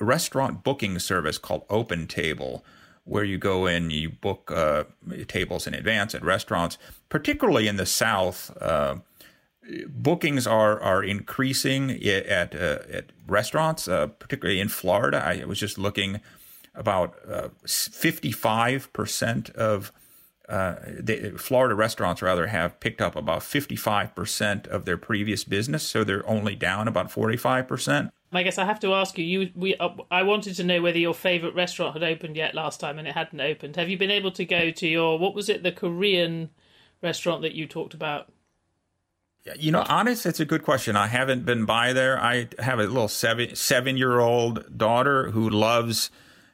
a 0.00 0.04
restaurant 0.04 0.62
booking 0.62 1.00
service 1.00 1.36
called 1.36 1.64
Open 1.68 2.06
Table 2.06 2.64
where 3.04 3.24
you 3.24 3.38
go 3.38 3.66
in, 3.66 3.90
you 3.90 4.10
book 4.10 4.50
uh, 4.54 4.84
tables 5.26 5.66
in 5.66 5.74
advance 5.74 6.14
at 6.14 6.22
restaurants, 6.22 6.78
particularly 7.08 7.68
in 7.68 7.76
the 7.76 7.86
South. 7.86 8.56
Uh, 8.60 8.96
bookings 9.88 10.46
are 10.46 10.80
are 10.80 11.02
increasing 11.02 11.90
at 11.90 12.54
uh, 12.54 12.78
at 12.90 13.06
restaurants, 13.26 13.88
uh, 13.88 14.06
particularly 14.06 14.60
in 14.60 14.68
Florida. 14.68 15.22
I 15.24 15.44
was 15.44 15.58
just 15.58 15.78
looking 15.78 16.20
about 16.74 17.16
uh, 17.28 17.48
fifty 17.66 18.32
five 18.32 18.92
percent 18.92 19.50
of 19.50 19.92
uh, 20.48 20.76
the 20.98 21.34
Florida 21.36 21.74
restaurants 21.74 22.22
rather 22.22 22.48
have 22.48 22.78
picked 22.80 23.00
up 23.00 23.16
about 23.16 23.42
fifty 23.42 23.76
five 23.76 24.14
percent 24.14 24.66
of 24.66 24.84
their 24.84 24.96
previous 24.96 25.44
business, 25.44 25.82
so 25.82 26.04
they're 26.04 26.28
only 26.28 26.54
down 26.54 26.88
about 26.88 27.10
forty 27.10 27.36
five 27.36 27.66
percent. 27.66 28.12
I 28.32 28.42
guess 28.42 28.58
I 28.58 28.64
have 28.64 28.80
to 28.80 28.94
ask 28.94 29.18
you. 29.18 29.24
You, 29.24 29.50
we, 29.54 29.76
uh, 29.76 29.90
I 30.10 30.22
wanted 30.22 30.56
to 30.56 30.64
know 30.64 30.80
whether 30.80 30.98
your 30.98 31.14
favorite 31.14 31.54
restaurant 31.54 31.94
had 31.94 32.02
opened 32.02 32.36
yet 32.36 32.54
last 32.54 32.80
time, 32.80 32.98
and 32.98 33.06
it 33.06 33.14
hadn't 33.14 33.40
opened. 33.40 33.76
Have 33.76 33.88
you 33.88 33.98
been 33.98 34.10
able 34.10 34.32
to 34.32 34.44
go 34.44 34.70
to 34.70 34.88
your 34.88 35.18
what 35.18 35.34
was 35.34 35.48
it, 35.48 35.62
the 35.62 35.72
Korean 35.72 36.50
restaurant 37.02 37.42
that 37.42 37.54
you 37.54 37.66
talked 37.66 37.94
about? 37.94 38.32
You 39.58 39.72
know, 39.72 39.84
honest, 39.88 40.24
it's 40.24 40.38
a 40.40 40.44
good 40.44 40.62
question. 40.62 40.96
I 40.96 41.08
haven't 41.08 41.44
been 41.44 41.64
by 41.64 41.92
there. 41.92 42.18
I 42.18 42.48
have 42.60 42.78
a 42.78 42.84
little 42.84 43.08
seven 43.08 43.56
seven 43.56 43.96
year 43.96 44.20
old 44.20 44.78
daughter 44.78 45.30
who 45.32 45.50
loves 45.50 46.10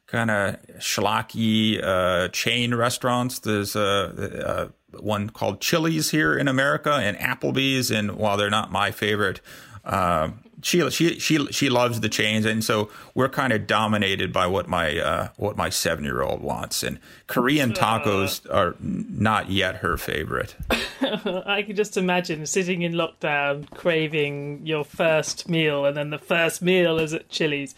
kind 0.06 0.30
of 0.30 0.56
schlocky 0.78 1.82
uh, 1.84 2.28
chain 2.28 2.74
restaurants. 2.74 3.40
There's 3.40 3.76
a, 3.76 4.72
a, 4.94 4.98
one 5.00 5.28
called 5.28 5.60
Chili's 5.60 6.10
here 6.10 6.36
in 6.36 6.48
America 6.48 6.94
and 6.94 7.16
Applebee's, 7.18 7.90
and 7.90 8.16
while 8.16 8.38
they're 8.38 8.48
not 8.48 8.72
my 8.72 8.90
favorite, 8.90 9.42
uh, 9.88 10.30
she 10.62 10.88
she 10.90 11.18
she 11.18 11.46
she 11.46 11.68
loves 11.68 12.00
the 12.00 12.08
chains, 12.08 12.44
and 12.44 12.64
so 12.64 12.90
we're 13.14 13.28
kind 13.28 13.52
of 13.52 13.66
dominated 13.66 14.32
by 14.32 14.46
what 14.46 14.68
my 14.68 14.98
uh, 14.98 15.28
what 15.36 15.56
my 15.56 15.68
seven 15.70 16.04
year 16.04 16.22
old 16.22 16.42
wants. 16.42 16.82
And 16.82 16.98
Korean 17.26 17.72
tacos 17.72 18.46
are 18.52 18.76
not 18.80 19.50
yet 19.50 19.76
her 19.76 19.96
favorite. 19.96 20.56
I 21.00 21.62
can 21.62 21.76
just 21.76 21.96
imagine 21.96 22.44
sitting 22.46 22.82
in 22.82 22.92
lockdown, 22.92 23.70
craving 23.70 24.66
your 24.66 24.84
first 24.84 25.48
meal, 25.48 25.84
and 25.84 25.96
then 25.96 26.10
the 26.10 26.18
first 26.18 26.60
meal 26.60 26.98
is 26.98 27.14
at 27.14 27.28
Chili's. 27.28 27.74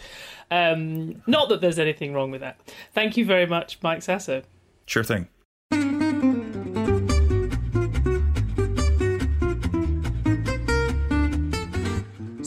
Um, 0.50 1.22
not 1.26 1.48
that 1.50 1.60
there's 1.60 1.78
anything 1.78 2.12
wrong 2.12 2.30
with 2.30 2.40
that. 2.40 2.58
Thank 2.92 3.16
you 3.16 3.24
very 3.24 3.46
much, 3.46 3.78
Mike 3.82 4.02
Sasso. 4.02 4.42
Sure 4.86 5.04
thing. 5.04 5.28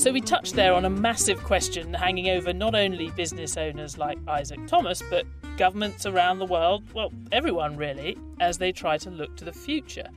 So 0.04 0.12
we 0.12 0.20
touched 0.20 0.56
there 0.56 0.74
on 0.74 0.84
a 0.84 0.90
massive 0.90 1.42
question 1.46 1.94
hanging 1.94 2.28
over 2.28 2.52
not 2.52 2.76
only 2.76 3.10
business 3.12 3.56
owners 3.56 3.98
like 3.98 4.18
Isaac 4.28 4.68
Thomas, 4.68 5.02
but 5.10 5.26
governments 5.56 6.06
around 6.06 6.40
the 6.40 6.46
world, 6.46 6.84
well, 6.94 7.10
everyone 7.32 7.78
really, 7.78 8.18
as 8.42 8.58
they 8.58 8.74
try 8.74 8.98
to 8.98 9.10
look 9.10 9.38
to 9.38 9.46
the 9.46 9.54
future. 9.54 10.10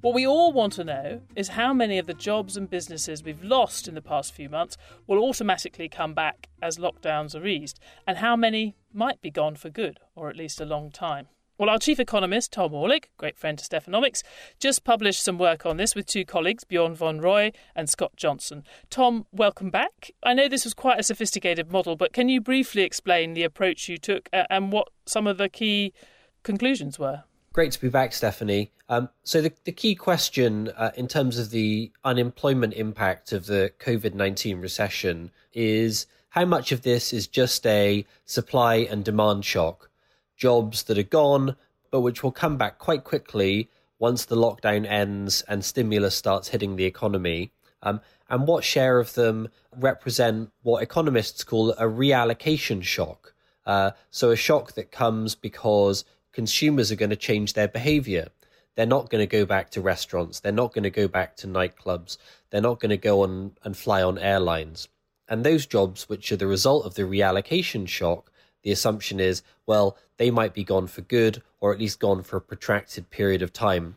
What 0.00 0.14
we 0.14 0.26
all 0.26 0.54
want 0.54 0.72
to 0.72 0.84
know 0.84 1.20
is 1.36 1.48
how 1.48 1.74
many 1.74 1.98
of 1.98 2.06
the 2.06 2.14
jobs 2.14 2.56
and 2.56 2.70
businesses 2.70 3.22
we've 3.22 3.44
lost 3.44 3.86
in 3.86 3.94
the 3.94 4.00
past 4.00 4.32
few 4.32 4.48
months 4.48 4.78
will 5.06 5.22
automatically 5.22 5.90
come 5.90 6.14
back 6.14 6.48
as 6.62 6.78
lockdowns 6.78 7.38
are 7.38 7.46
eased, 7.46 7.78
and 8.06 8.16
how 8.16 8.36
many 8.36 8.74
might 8.90 9.20
be 9.20 9.30
gone 9.30 9.56
for 9.56 9.68
good, 9.68 10.00
or 10.14 10.30
at 10.30 10.36
least 10.36 10.62
a 10.62 10.64
long 10.64 10.90
time. 10.90 11.28
Well, 11.58 11.70
our 11.70 11.78
chief 11.78 11.98
economist, 11.98 12.52
Tom 12.52 12.72
Orlik, 12.72 13.04
great 13.16 13.38
friend 13.38 13.58
to 13.58 13.64
Stephanomics, 13.64 14.22
just 14.60 14.84
published 14.84 15.22
some 15.22 15.38
work 15.38 15.64
on 15.64 15.78
this 15.78 15.94
with 15.94 16.04
two 16.04 16.26
colleagues, 16.26 16.64
Bjorn 16.64 16.94
van 16.94 17.18
Roye 17.18 17.50
and 17.74 17.88
Scott 17.88 18.12
Johnson. 18.14 18.62
Tom, 18.90 19.24
welcome 19.32 19.70
back. 19.70 20.10
I 20.22 20.34
know 20.34 20.48
this 20.48 20.64
was 20.64 20.74
quite 20.74 21.00
a 21.00 21.02
sophisticated 21.02 21.72
model, 21.72 21.96
but 21.96 22.12
can 22.12 22.28
you 22.28 22.42
briefly 22.42 22.82
explain 22.82 23.32
the 23.32 23.42
approach 23.42 23.88
you 23.88 23.96
took 23.96 24.28
and 24.34 24.70
what 24.70 24.88
some 25.06 25.26
of 25.26 25.38
the 25.38 25.48
key 25.48 25.94
conclusions 26.42 26.98
were? 26.98 27.22
Great 27.54 27.72
to 27.72 27.80
be 27.80 27.88
back, 27.88 28.12
Stephanie. 28.12 28.70
Um, 28.90 29.08
so, 29.24 29.40
the, 29.40 29.50
the 29.64 29.72
key 29.72 29.94
question 29.94 30.68
uh, 30.76 30.90
in 30.94 31.08
terms 31.08 31.38
of 31.38 31.50
the 31.50 31.90
unemployment 32.04 32.74
impact 32.74 33.32
of 33.32 33.46
the 33.46 33.72
COVID 33.80 34.12
19 34.12 34.60
recession 34.60 35.30
is 35.54 36.06
how 36.28 36.44
much 36.44 36.70
of 36.70 36.82
this 36.82 37.14
is 37.14 37.26
just 37.26 37.66
a 37.66 38.04
supply 38.26 38.76
and 38.76 39.06
demand 39.06 39.46
shock? 39.46 39.88
Jobs 40.36 40.84
that 40.84 40.98
are 40.98 41.02
gone, 41.02 41.56
but 41.90 42.00
which 42.00 42.22
will 42.22 42.32
come 42.32 42.56
back 42.56 42.78
quite 42.78 43.04
quickly 43.04 43.70
once 43.98 44.24
the 44.24 44.36
lockdown 44.36 44.86
ends 44.86 45.42
and 45.48 45.64
stimulus 45.64 46.14
starts 46.14 46.48
hitting 46.48 46.76
the 46.76 46.84
economy. 46.84 47.52
Um, 47.82 48.00
and 48.28 48.46
what 48.46 48.64
share 48.64 48.98
of 48.98 49.14
them 49.14 49.48
represent 49.76 50.50
what 50.62 50.82
economists 50.82 51.44
call 51.44 51.70
a 51.72 51.84
reallocation 51.84 52.82
shock? 52.82 53.34
Uh, 53.64 53.92
so, 54.10 54.30
a 54.30 54.36
shock 54.36 54.72
that 54.74 54.92
comes 54.92 55.34
because 55.34 56.04
consumers 56.32 56.92
are 56.92 56.96
going 56.96 57.10
to 57.10 57.16
change 57.16 57.54
their 57.54 57.68
behavior. 57.68 58.28
They're 58.74 58.86
not 58.86 59.10
going 59.10 59.22
to 59.22 59.26
go 59.26 59.46
back 59.46 59.70
to 59.70 59.80
restaurants. 59.80 60.40
They're 60.40 60.52
not 60.52 60.74
going 60.74 60.84
to 60.84 60.90
go 60.90 61.08
back 61.08 61.36
to 61.36 61.46
nightclubs. 61.46 62.18
They're 62.50 62.60
not 62.60 62.78
going 62.78 62.90
to 62.90 62.96
go 62.96 63.22
on 63.22 63.52
and 63.64 63.76
fly 63.76 64.02
on 64.02 64.18
airlines. 64.18 64.88
And 65.28 65.44
those 65.44 65.66
jobs, 65.66 66.08
which 66.08 66.30
are 66.30 66.36
the 66.36 66.46
result 66.46 66.84
of 66.84 66.94
the 66.94 67.02
reallocation 67.02 67.88
shock, 67.88 68.30
the 68.66 68.72
assumption 68.72 69.20
is, 69.20 69.44
well, 69.64 69.96
they 70.16 70.28
might 70.28 70.52
be 70.52 70.64
gone 70.64 70.88
for 70.88 71.00
good 71.00 71.40
or 71.60 71.72
at 71.72 71.78
least 71.78 72.00
gone 72.00 72.24
for 72.24 72.36
a 72.36 72.40
protracted 72.40 73.10
period 73.10 73.40
of 73.40 73.52
time. 73.52 73.96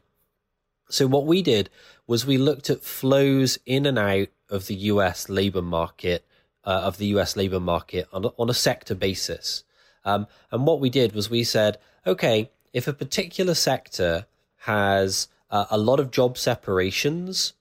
So, 0.92 1.08
what 1.08 1.26
we 1.26 1.42
did 1.42 1.72
was 2.06 2.24
we 2.24 2.38
looked 2.38 2.70
at 2.70 2.84
flows 2.84 3.58
in 3.66 3.88
and 3.88 3.98
out 3.98 4.28
of 4.48 4.68
the 4.68 4.76
US 4.76 5.28
labor 5.28 5.64
market, 5.64 6.24
uh, 6.64 6.82
of 6.84 7.00
the 7.00 7.08
US 7.18 7.36
labor 7.36 7.60
market 7.60 8.08
on 8.14 8.26
a, 8.26 8.28
on 8.38 8.48
a 8.48 8.54
sector 8.54 8.94
basis. 8.94 9.64
Um, 10.06 10.28
and 10.52 10.68
what 10.68 10.80
we 10.80 10.92
did 10.92 11.16
was 11.16 11.32
we 11.32 11.44
said, 11.44 11.80
okay, 12.06 12.52
if 12.72 12.88
a 12.88 12.94
particular 12.94 13.56
sector 13.56 14.28
has 14.66 15.30
uh, 15.50 15.66
a 15.72 15.80
lot 15.80 16.00
of 16.00 16.12
job 16.12 16.38
separations, 16.38 17.54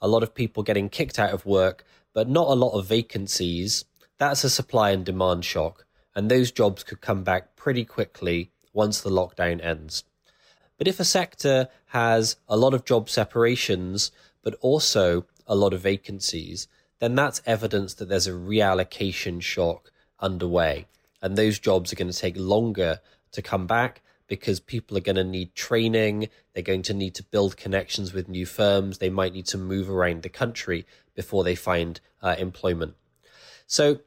a 0.00 0.08
lot 0.08 0.22
of 0.22 0.34
people 0.34 0.62
getting 0.62 0.88
kicked 0.88 1.18
out 1.18 1.34
of 1.34 1.44
work, 1.44 1.84
but 2.14 2.26
not 2.26 2.48
a 2.48 2.54
lot 2.54 2.72
of 2.72 2.86
vacancies, 2.86 3.84
that's 4.16 4.44
a 4.44 4.48
supply 4.48 4.92
and 4.92 5.04
demand 5.04 5.44
shock 5.44 5.84
and 6.14 6.30
those 6.30 6.50
jobs 6.50 6.84
could 6.84 7.00
come 7.00 7.24
back 7.24 7.56
pretty 7.56 7.84
quickly 7.84 8.50
once 8.72 9.00
the 9.00 9.10
lockdown 9.10 9.64
ends. 9.64 10.04
But 10.78 10.88
if 10.88 10.98
a 10.98 11.04
sector 11.04 11.68
has 11.86 12.36
a 12.48 12.56
lot 12.56 12.74
of 12.74 12.84
job 12.84 13.08
separations, 13.08 14.10
but 14.42 14.54
also 14.60 15.26
a 15.46 15.54
lot 15.54 15.72
of 15.72 15.80
vacancies, 15.80 16.68
then 16.98 17.14
that's 17.14 17.42
evidence 17.46 17.94
that 17.94 18.08
there's 18.08 18.26
a 18.26 18.32
reallocation 18.32 19.40
shock 19.40 19.90
underway. 20.20 20.86
And 21.22 21.36
those 21.36 21.58
jobs 21.58 21.92
are 21.92 21.96
going 21.96 22.10
to 22.10 22.18
take 22.18 22.36
longer 22.36 23.00
to 23.32 23.42
come 23.42 23.66
back 23.66 24.02
because 24.26 24.60
people 24.60 24.96
are 24.96 25.00
going 25.00 25.16
to 25.16 25.24
need 25.24 25.54
training. 25.54 26.28
They're 26.52 26.62
going 26.62 26.82
to 26.82 26.94
need 26.94 27.14
to 27.16 27.22
build 27.22 27.56
connections 27.56 28.12
with 28.12 28.28
new 28.28 28.46
firms. 28.46 28.98
They 28.98 29.10
might 29.10 29.32
need 29.32 29.46
to 29.46 29.58
move 29.58 29.90
around 29.90 30.22
the 30.22 30.28
country 30.28 30.86
before 31.14 31.44
they 31.44 31.54
find 31.54 32.00
uh, 32.22 32.36
employment. 32.38 32.94
So 33.66 34.00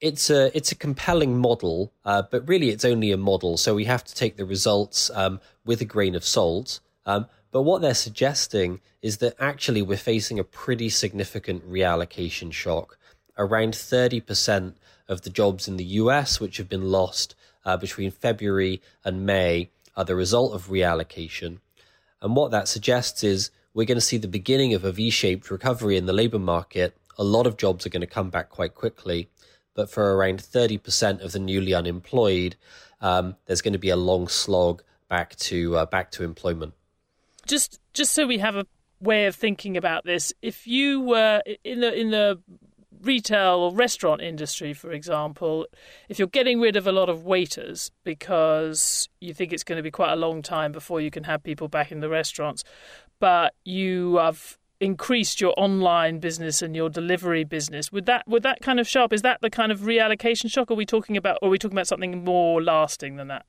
it's 0.00 0.30
a 0.30 0.56
it's 0.56 0.72
a 0.72 0.76
compelling 0.76 1.38
model, 1.38 1.92
uh, 2.04 2.22
but 2.30 2.48
really 2.48 2.70
it's 2.70 2.84
only 2.84 3.10
a 3.10 3.16
model. 3.16 3.56
So 3.56 3.74
we 3.74 3.84
have 3.84 4.04
to 4.04 4.14
take 4.14 4.36
the 4.36 4.44
results 4.44 5.10
um, 5.14 5.40
with 5.64 5.80
a 5.80 5.84
grain 5.84 6.14
of 6.14 6.24
salt. 6.24 6.80
Um, 7.06 7.26
but 7.50 7.62
what 7.62 7.80
they're 7.80 7.94
suggesting 7.94 8.80
is 9.00 9.18
that 9.18 9.34
actually 9.38 9.82
we're 9.82 9.96
facing 9.96 10.38
a 10.38 10.44
pretty 10.44 10.88
significant 10.88 11.68
reallocation 11.68 12.52
shock. 12.52 12.98
Around 13.38 13.72
30% 13.72 14.74
of 15.08 15.22
the 15.22 15.30
jobs 15.30 15.66
in 15.66 15.76
the 15.76 15.84
US, 15.84 16.40
which 16.40 16.58
have 16.58 16.68
been 16.68 16.90
lost 16.90 17.34
uh, 17.64 17.76
between 17.76 18.10
February 18.10 18.82
and 19.04 19.24
May, 19.24 19.70
are 19.96 20.04
the 20.04 20.14
result 20.14 20.54
of 20.54 20.68
reallocation. 20.68 21.58
And 22.20 22.36
what 22.36 22.50
that 22.50 22.68
suggests 22.68 23.24
is 23.24 23.50
we're 23.72 23.86
going 23.86 23.96
to 23.96 24.02
see 24.02 24.18
the 24.18 24.28
beginning 24.28 24.74
of 24.74 24.84
a 24.84 24.92
V 24.92 25.08
shaped 25.08 25.50
recovery 25.50 25.96
in 25.96 26.06
the 26.06 26.12
labor 26.12 26.38
market. 26.38 26.96
A 27.16 27.24
lot 27.24 27.46
of 27.46 27.56
jobs 27.56 27.86
are 27.86 27.90
going 27.90 28.00
to 28.00 28.06
come 28.06 28.28
back 28.28 28.50
quite 28.50 28.74
quickly. 28.74 29.28
But 29.78 29.88
for 29.88 30.16
around 30.16 30.40
30% 30.40 31.22
of 31.22 31.30
the 31.30 31.38
newly 31.38 31.72
unemployed, 31.72 32.56
um, 33.00 33.36
there's 33.46 33.62
going 33.62 33.74
to 33.74 33.78
be 33.78 33.90
a 33.90 33.96
long 33.96 34.26
slog 34.26 34.82
back 35.08 35.36
to 35.36 35.76
uh, 35.76 35.86
back 35.86 36.10
to 36.10 36.24
employment. 36.24 36.74
Just 37.46 37.78
just 37.94 38.12
so 38.12 38.26
we 38.26 38.38
have 38.38 38.56
a 38.56 38.66
way 39.00 39.26
of 39.26 39.36
thinking 39.36 39.76
about 39.76 40.04
this, 40.04 40.32
if 40.42 40.66
you 40.66 41.00
were 41.00 41.44
in 41.62 41.78
the 41.78 41.94
in 41.94 42.10
the 42.10 42.42
retail 43.02 43.58
or 43.58 43.72
restaurant 43.72 44.20
industry, 44.20 44.74
for 44.74 44.90
example, 44.90 45.64
if 46.08 46.18
you're 46.18 46.26
getting 46.26 46.60
rid 46.60 46.74
of 46.74 46.88
a 46.88 46.90
lot 46.90 47.08
of 47.08 47.24
waiters 47.24 47.92
because 48.02 49.08
you 49.20 49.32
think 49.32 49.52
it's 49.52 49.62
going 49.62 49.76
to 49.76 49.82
be 49.84 49.92
quite 49.92 50.12
a 50.12 50.16
long 50.16 50.42
time 50.42 50.72
before 50.72 51.00
you 51.00 51.12
can 51.12 51.22
have 51.22 51.44
people 51.44 51.68
back 51.68 51.92
in 51.92 52.00
the 52.00 52.08
restaurants, 52.08 52.64
but 53.20 53.54
you 53.64 54.16
have 54.16 54.58
increased 54.80 55.40
your 55.40 55.54
online 55.56 56.18
business 56.18 56.62
and 56.62 56.74
your 56.76 56.88
delivery 56.88 57.44
business, 57.44 57.90
would 57.92 58.06
that 58.06 58.26
would 58.26 58.42
that 58.42 58.60
kind 58.62 58.80
of 58.80 58.88
shock? 58.88 59.12
Is 59.12 59.22
that 59.22 59.40
the 59.40 59.50
kind 59.50 59.72
of 59.72 59.80
reallocation 59.80 60.50
shock? 60.50 60.70
Are 60.70 60.74
we 60.74 60.86
talking 60.86 61.16
about? 61.16 61.38
Or 61.42 61.48
are 61.48 61.50
we 61.50 61.58
talking 61.58 61.76
about 61.76 61.88
something 61.88 62.24
more 62.24 62.62
lasting 62.62 63.16
than 63.16 63.28
that? 63.28 63.46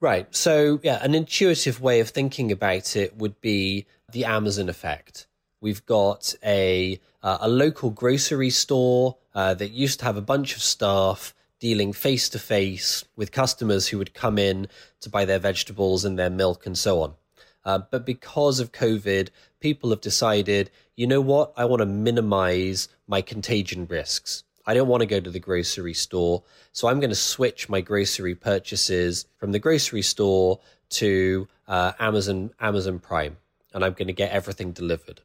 Right. 0.00 0.34
So, 0.34 0.78
yeah, 0.82 0.98
an 1.02 1.14
intuitive 1.14 1.80
way 1.80 2.00
of 2.00 2.10
thinking 2.10 2.52
about 2.52 2.96
it 2.96 3.16
would 3.16 3.40
be 3.40 3.86
the 4.12 4.26
Amazon 4.26 4.68
effect. 4.68 5.26
We've 5.60 5.84
got 5.86 6.34
a 6.44 7.00
uh, 7.22 7.38
a 7.40 7.48
local 7.48 7.90
grocery 7.90 8.50
store 8.50 9.16
uh, 9.34 9.54
that 9.54 9.70
used 9.70 10.00
to 10.00 10.04
have 10.04 10.16
a 10.16 10.22
bunch 10.22 10.54
of 10.54 10.62
staff 10.62 11.34
dealing 11.58 11.92
face 11.92 12.28
to 12.28 12.38
face 12.38 13.04
with 13.16 13.32
customers 13.32 13.88
who 13.88 13.98
would 13.98 14.12
come 14.12 14.38
in 14.38 14.68
to 15.00 15.08
buy 15.08 15.24
their 15.24 15.38
vegetables 15.38 16.04
and 16.04 16.18
their 16.18 16.30
milk 16.30 16.66
and 16.66 16.76
so 16.76 17.00
on. 17.00 17.14
Uh, 17.64 17.80
but 17.90 18.06
because 18.06 18.60
of 18.60 18.70
COVID, 18.70 19.30
people 19.60 19.90
have 19.90 20.00
decided, 20.00 20.70
you 20.96 21.06
know 21.06 21.20
what, 21.20 21.52
I 21.56 21.64
want 21.64 21.80
to 21.80 21.86
minimize 21.86 22.88
my 23.06 23.22
contagion 23.22 23.86
risks. 23.86 24.44
I 24.66 24.74
don't 24.74 24.88
want 24.88 25.02
to 25.02 25.06
go 25.06 25.20
to 25.20 25.30
the 25.30 25.38
grocery 25.38 25.94
store. 25.94 26.42
So 26.72 26.88
I'm 26.88 26.98
going 26.98 27.10
to 27.10 27.16
switch 27.16 27.68
my 27.68 27.80
grocery 27.80 28.34
purchases 28.34 29.26
from 29.38 29.52
the 29.52 29.58
grocery 29.58 30.02
store 30.02 30.58
to 30.90 31.48
uh, 31.68 31.92
Amazon 31.98 32.50
Amazon 32.60 32.98
Prime, 32.98 33.36
and 33.72 33.84
I'm 33.84 33.92
going 33.92 34.08
to 34.08 34.12
get 34.12 34.32
everything 34.32 34.72
delivered. 34.72 35.20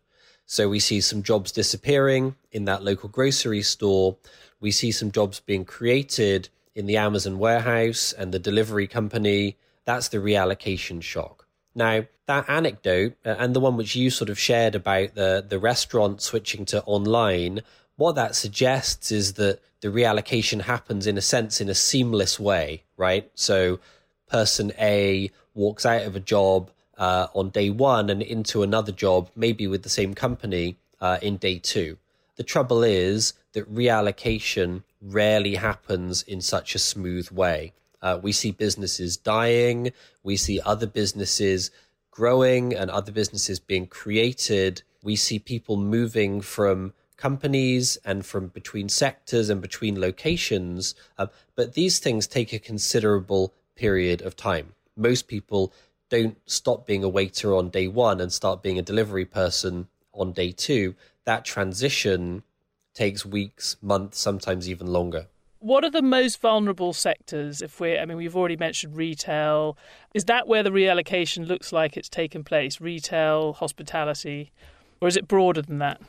So 0.46 0.70
we 0.70 0.80
see 0.80 1.02
some 1.02 1.24
jobs 1.24 1.52
disappearing 1.52 2.36
in 2.52 2.66
that 2.66 2.84
local 2.84 3.10
grocery 3.10 3.62
store. 3.62 4.18
We 4.60 4.72
see 4.72 4.92
some 4.92 5.12
jobs 5.12 5.40
being 5.40 5.66
created 5.66 6.50
in 6.76 6.86
the 6.86 6.98
Amazon 6.98 7.40
warehouse 7.40 8.14
and 8.14 8.32
the 8.32 8.40
delivery 8.40 8.88
company. 8.88 9.58
That's 9.86 10.10
the 10.10 10.18
reallocation 10.18 11.02
shock. 11.02 11.41
Now, 11.74 12.06
that 12.28 12.50
anecdote 12.50 13.14
uh, 13.26 13.36
and 13.40 13.54
the 13.54 13.60
one 13.60 13.78
which 13.78 13.96
you 13.96 14.10
sort 14.10 14.30
of 14.30 14.40
shared 14.40 14.76
about 14.76 15.16
the, 15.16 15.46
the 15.48 15.60
restaurant 15.60 16.22
switching 16.22 16.66
to 16.66 16.84
online 16.84 17.62
what 17.98 18.16
that 18.16 18.36
suggests 18.36 19.12
is 19.12 19.34
that 19.34 19.60
the 19.82 19.90
reallocation 19.90 20.62
happens 20.62 21.06
in 21.06 21.18
a 21.18 21.22
sense 21.22 21.62
in 21.62 21.70
a 21.70 21.76
seamless 21.76 22.40
way, 22.40 22.84
right? 22.98 23.30
So 23.36 23.80
person 24.28 24.72
A 24.80 25.30
walks 25.54 25.86
out 25.86 26.04
of 26.04 26.16
a 26.16 26.20
job 26.20 26.72
uh, 26.98 27.28
on 27.36 27.50
day 27.50 27.70
one 27.70 28.10
and 28.10 28.22
into 28.22 28.64
another 28.64 28.92
job, 28.92 29.30
maybe 29.36 29.68
with 29.68 29.84
the 29.84 29.90
same 29.90 30.14
company 30.14 30.78
uh, 31.00 31.20
in 31.22 31.38
day 31.38 31.60
two. 31.60 31.98
The 32.38 32.44
trouble 32.44 32.84
is 32.84 33.34
that 33.54 33.72
reallocation 33.72 34.84
rarely 35.02 35.56
happens 35.56 36.24
in 36.24 36.42
such 36.42 36.74
a 36.74 36.80
smooth 36.80 37.30
way. 37.30 37.74
Uh, 38.02 38.20
we 38.22 38.32
see 38.32 38.52
businesses 38.52 39.18
dying, 39.18 39.92
we 40.24 40.36
see 40.36 40.60
other 40.66 40.88
businesses 40.88 41.72
growing 42.12 42.74
and 42.74 42.92
other 42.92 43.12
businesses 43.12 43.60
being 43.60 43.88
created. 43.88 44.84
We 45.02 45.16
see 45.16 45.40
people 45.40 45.78
moving 45.78 46.42
from 46.42 46.94
companies 47.18 47.98
and 48.04 48.26
from 48.26 48.48
between 48.48 48.90
sectors 48.90 49.50
and 49.50 49.62
between 49.62 50.00
locations. 50.00 50.94
Um, 51.18 51.30
but 51.56 51.74
these 51.74 52.00
things 52.00 52.28
take 52.28 52.52
a 52.52 52.60
considerable 52.60 53.54
period 53.76 54.22
of 54.22 54.36
time. 54.36 54.74
Most 54.98 55.28
people 55.28 55.74
don't 56.10 56.38
stop 56.46 56.86
being 56.86 57.04
a 57.04 57.10
waiter 57.10 57.56
on 57.56 57.70
day 57.70 57.88
one 57.88 58.20
and 58.20 58.34
start 58.34 58.62
being 58.62 58.78
a 58.78 58.84
delivery 58.84 59.26
person 59.26 59.88
on 60.14 60.34
day 60.34 60.52
two. 60.52 60.96
That 61.26 61.46
transition 61.46 62.44
takes 62.94 63.26
weeks, 63.26 63.78
months, 63.82 64.20
sometimes 64.20 64.70
even 64.70 64.88
longer. 64.88 65.28
What 65.62 65.84
are 65.84 65.92
the 65.92 66.02
most 66.02 66.42
vulnerable 66.42 66.92
sectors? 66.92 67.62
If 67.62 67.80
we're, 67.80 68.02
I 68.02 68.06
mean, 68.06 68.18
we've 68.18 68.36
already 68.36 68.58
mentioned 68.58 68.98
retail. 68.98 69.78
Is 70.12 70.26
that 70.26 70.48
where 70.48 70.64
the 70.64 70.72
reallocation 70.72 71.48
looks 71.48 71.72
like 71.72 71.96
it's 71.96 72.10
taken 72.10 72.44
place? 72.44 72.82
Retail, 72.82 73.54
hospitality, 73.54 74.52
or 75.00 75.08
is 75.08 75.16
it 75.16 75.28
broader 75.28 75.62
than 75.62 75.78
that? 75.78 76.02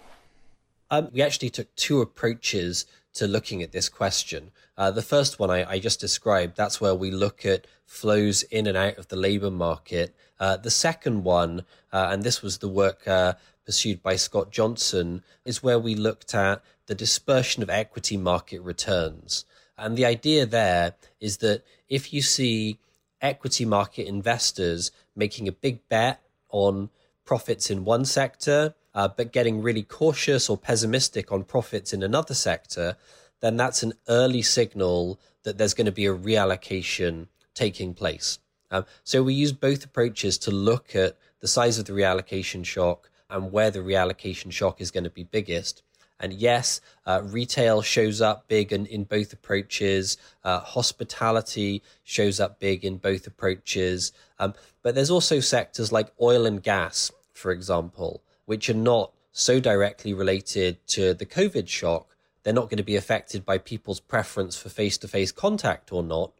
Um, 0.90 1.10
we 1.12 1.20
actually 1.20 1.50
took 1.50 1.74
two 1.76 2.00
approaches 2.00 2.86
to 3.12 3.26
looking 3.26 3.62
at 3.62 3.72
this 3.72 3.90
question. 3.90 4.52
Uh, 4.78 4.90
the 4.90 5.02
first 5.02 5.38
one 5.38 5.50
I, 5.50 5.70
I, 5.72 5.78
just 5.78 6.00
described, 6.00 6.56
that's 6.56 6.80
where 6.80 6.94
we 6.94 7.10
look 7.10 7.44
at 7.44 7.66
flows 7.84 8.44
in 8.44 8.66
and 8.66 8.76
out 8.76 8.96
of 8.96 9.08
the 9.08 9.16
labor 9.16 9.50
market. 9.50 10.16
Uh, 10.40 10.56
the 10.56 10.70
second 10.70 11.24
one, 11.24 11.66
uh, 11.92 12.08
and 12.10 12.22
this 12.22 12.40
was 12.40 12.58
the 12.58 12.68
work 12.68 13.06
uh, 13.06 13.34
pursued 13.66 14.02
by 14.02 14.16
Scott 14.16 14.50
Johnson, 14.50 15.22
is 15.44 15.62
where 15.62 15.78
we 15.78 15.94
looked 15.94 16.34
at 16.34 16.62
the 16.92 16.96
dispersion 16.96 17.62
of 17.62 17.70
equity 17.70 18.18
market 18.18 18.60
returns. 18.60 19.46
And 19.78 19.96
the 19.96 20.04
idea 20.04 20.44
there 20.44 20.92
is 21.20 21.38
that 21.38 21.62
if 21.88 22.12
you 22.12 22.20
see 22.20 22.80
equity 23.22 23.64
market 23.64 24.06
investors 24.06 24.90
making 25.16 25.48
a 25.48 25.52
big 25.52 25.88
bet 25.88 26.20
on 26.50 26.90
profits 27.24 27.70
in 27.70 27.86
one 27.86 28.04
sector, 28.04 28.74
uh, 28.94 29.08
but 29.08 29.32
getting 29.32 29.62
really 29.62 29.82
cautious 29.82 30.50
or 30.50 30.58
pessimistic 30.58 31.32
on 31.32 31.44
profits 31.44 31.94
in 31.94 32.02
another 32.02 32.34
sector, 32.34 32.98
then 33.40 33.56
that's 33.56 33.82
an 33.82 33.94
early 34.06 34.42
signal 34.42 35.18
that 35.44 35.56
there's 35.56 35.72
going 35.72 35.86
to 35.86 35.92
be 35.92 36.04
a 36.04 36.14
reallocation 36.14 37.28
taking 37.54 37.94
place. 37.94 38.38
Um, 38.70 38.84
so 39.02 39.22
we 39.22 39.32
use 39.32 39.52
both 39.54 39.82
approaches 39.82 40.36
to 40.40 40.50
look 40.50 40.94
at 40.94 41.16
the 41.40 41.48
size 41.48 41.78
of 41.78 41.86
the 41.86 41.94
reallocation 41.94 42.66
shock 42.66 43.08
and 43.30 43.50
where 43.50 43.70
the 43.70 43.78
reallocation 43.78 44.52
shock 44.52 44.78
is 44.78 44.90
going 44.90 45.04
to 45.04 45.10
be 45.10 45.24
biggest. 45.24 45.82
And 46.22 46.32
yes, 46.32 46.80
uh, 47.04 47.20
retail 47.24 47.82
shows 47.82 48.22
up 48.22 48.48
big 48.48 48.72
in, 48.72 48.86
in 48.86 49.04
both 49.04 49.32
approaches. 49.32 50.16
Uh, 50.44 50.60
hospitality 50.60 51.82
shows 52.04 52.40
up 52.40 52.60
big 52.60 52.84
in 52.84 52.96
both 52.96 53.26
approaches. 53.26 54.12
Um, 54.38 54.54
but 54.82 54.94
there's 54.94 55.10
also 55.10 55.40
sectors 55.40 55.92
like 55.92 56.12
oil 56.20 56.46
and 56.46 56.62
gas, 56.62 57.10
for 57.34 57.50
example, 57.50 58.22
which 58.46 58.70
are 58.70 58.74
not 58.74 59.12
so 59.32 59.58
directly 59.58 60.14
related 60.14 60.86
to 60.86 61.14
the 61.14 61.26
COVID 61.26 61.66
shock, 61.66 62.14
they're 62.42 62.52
not 62.52 62.68
going 62.68 62.76
to 62.76 62.82
be 62.82 62.96
affected 62.96 63.44
by 63.44 63.58
people's 63.58 64.00
preference 64.00 64.56
for 64.56 64.68
face 64.68 64.98
to 64.98 65.08
face 65.08 65.32
contact 65.32 65.92
or 65.92 66.02
not. 66.02 66.32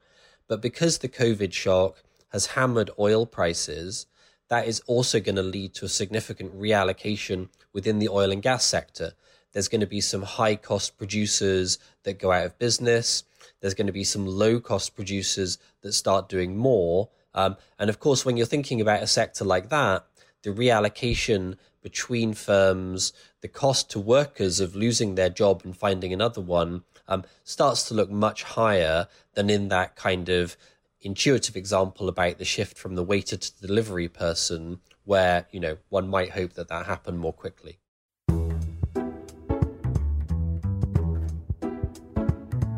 But 0.46 0.60
because 0.60 0.98
the 0.98 1.08
COVID 1.08 1.52
shock 1.52 2.02
has 2.28 2.46
hammered 2.46 2.90
oil 2.98 3.24
prices, 3.24 4.06
that 4.48 4.66
is 4.66 4.82
also 4.86 5.20
going 5.20 5.36
to 5.36 5.42
lead 5.42 5.74
to 5.74 5.86
a 5.86 5.88
significant 5.88 6.54
reallocation 6.58 7.48
within 7.72 7.98
the 7.98 8.08
oil 8.08 8.30
and 8.30 8.42
gas 8.42 8.64
sector. 8.64 9.12
There's 9.52 9.68
going 9.68 9.80
to 9.80 9.86
be 9.86 10.00
some 10.00 10.22
high 10.22 10.56
cost 10.56 10.96
producers 10.98 11.78
that 12.04 12.18
go 12.18 12.32
out 12.32 12.46
of 12.46 12.58
business. 12.58 13.24
There's 13.60 13.74
going 13.74 13.86
to 13.86 13.92
be 13.92 14.04
some 14.04 14.26
low 14.26 14.60
cost 14.60 14.94
producers 14.96 15.58
that 15.82 15.92
start 15.92 16.28
doing 16.28 16.56
more. 16.56 17.10
Um, 17.34 17.56
and 17.78 17.88
of 17.88 18.00
course, 18.00 18.24
when 18.24 18.36
you're 18.36 18.46
thinking 18.46 18.80
about 18.80 19.02
a 19.02 19.06
sector 19.06 19.44
like 19.44 19.68
that, 19.70 20.04
the 20.42 20.50
reallocation 20.50 21.56
between 21.82 22.34
firms, 22.34 23.12
the 23.40 23.48
cost 23.48 23.90
to 23.90 24.00
workers 24.00 24.60
of 24.60 24.76
losing 24.76 25.14
their 25.14 25.30
job 25.30 25.62
and 25.64 25.76
finding 25.76 26.12
another 26.12 26.40
one 26.40 26.82
um, 27.08 27.24
starts 27.44 27.82
to 27.88 27.94
look 27.94 28.10
much 28.10 28.42
higher 28.42 29.08
than 29.34 29.50
in 29.50 29.68
that 29.68 29.96
kind 29.96 30.28
of 30.28 30.56
intuitive 31.00 31.56
example 31.56 32.08
about 32.08 32.38
the 32.38 32.44
shift 32.44 32.78
from 32.78 32.94
the 32.94 33.02
waiter 33.02 33.36
to 33.36 33.60
the 33.60 33.66
delivery 33.66 34.08
person, 34.08 34.80
where 35.04 35.46
you 35.50 35.58
know 35.58 35.76
one 35.88 36.08
might 36.08 36.30
hope 36.30 36.52
that 36.54 36.68
that 36.68 36.86
happened 36.86 37.18
more 37.18 37.32
quickly. 37.32 37.78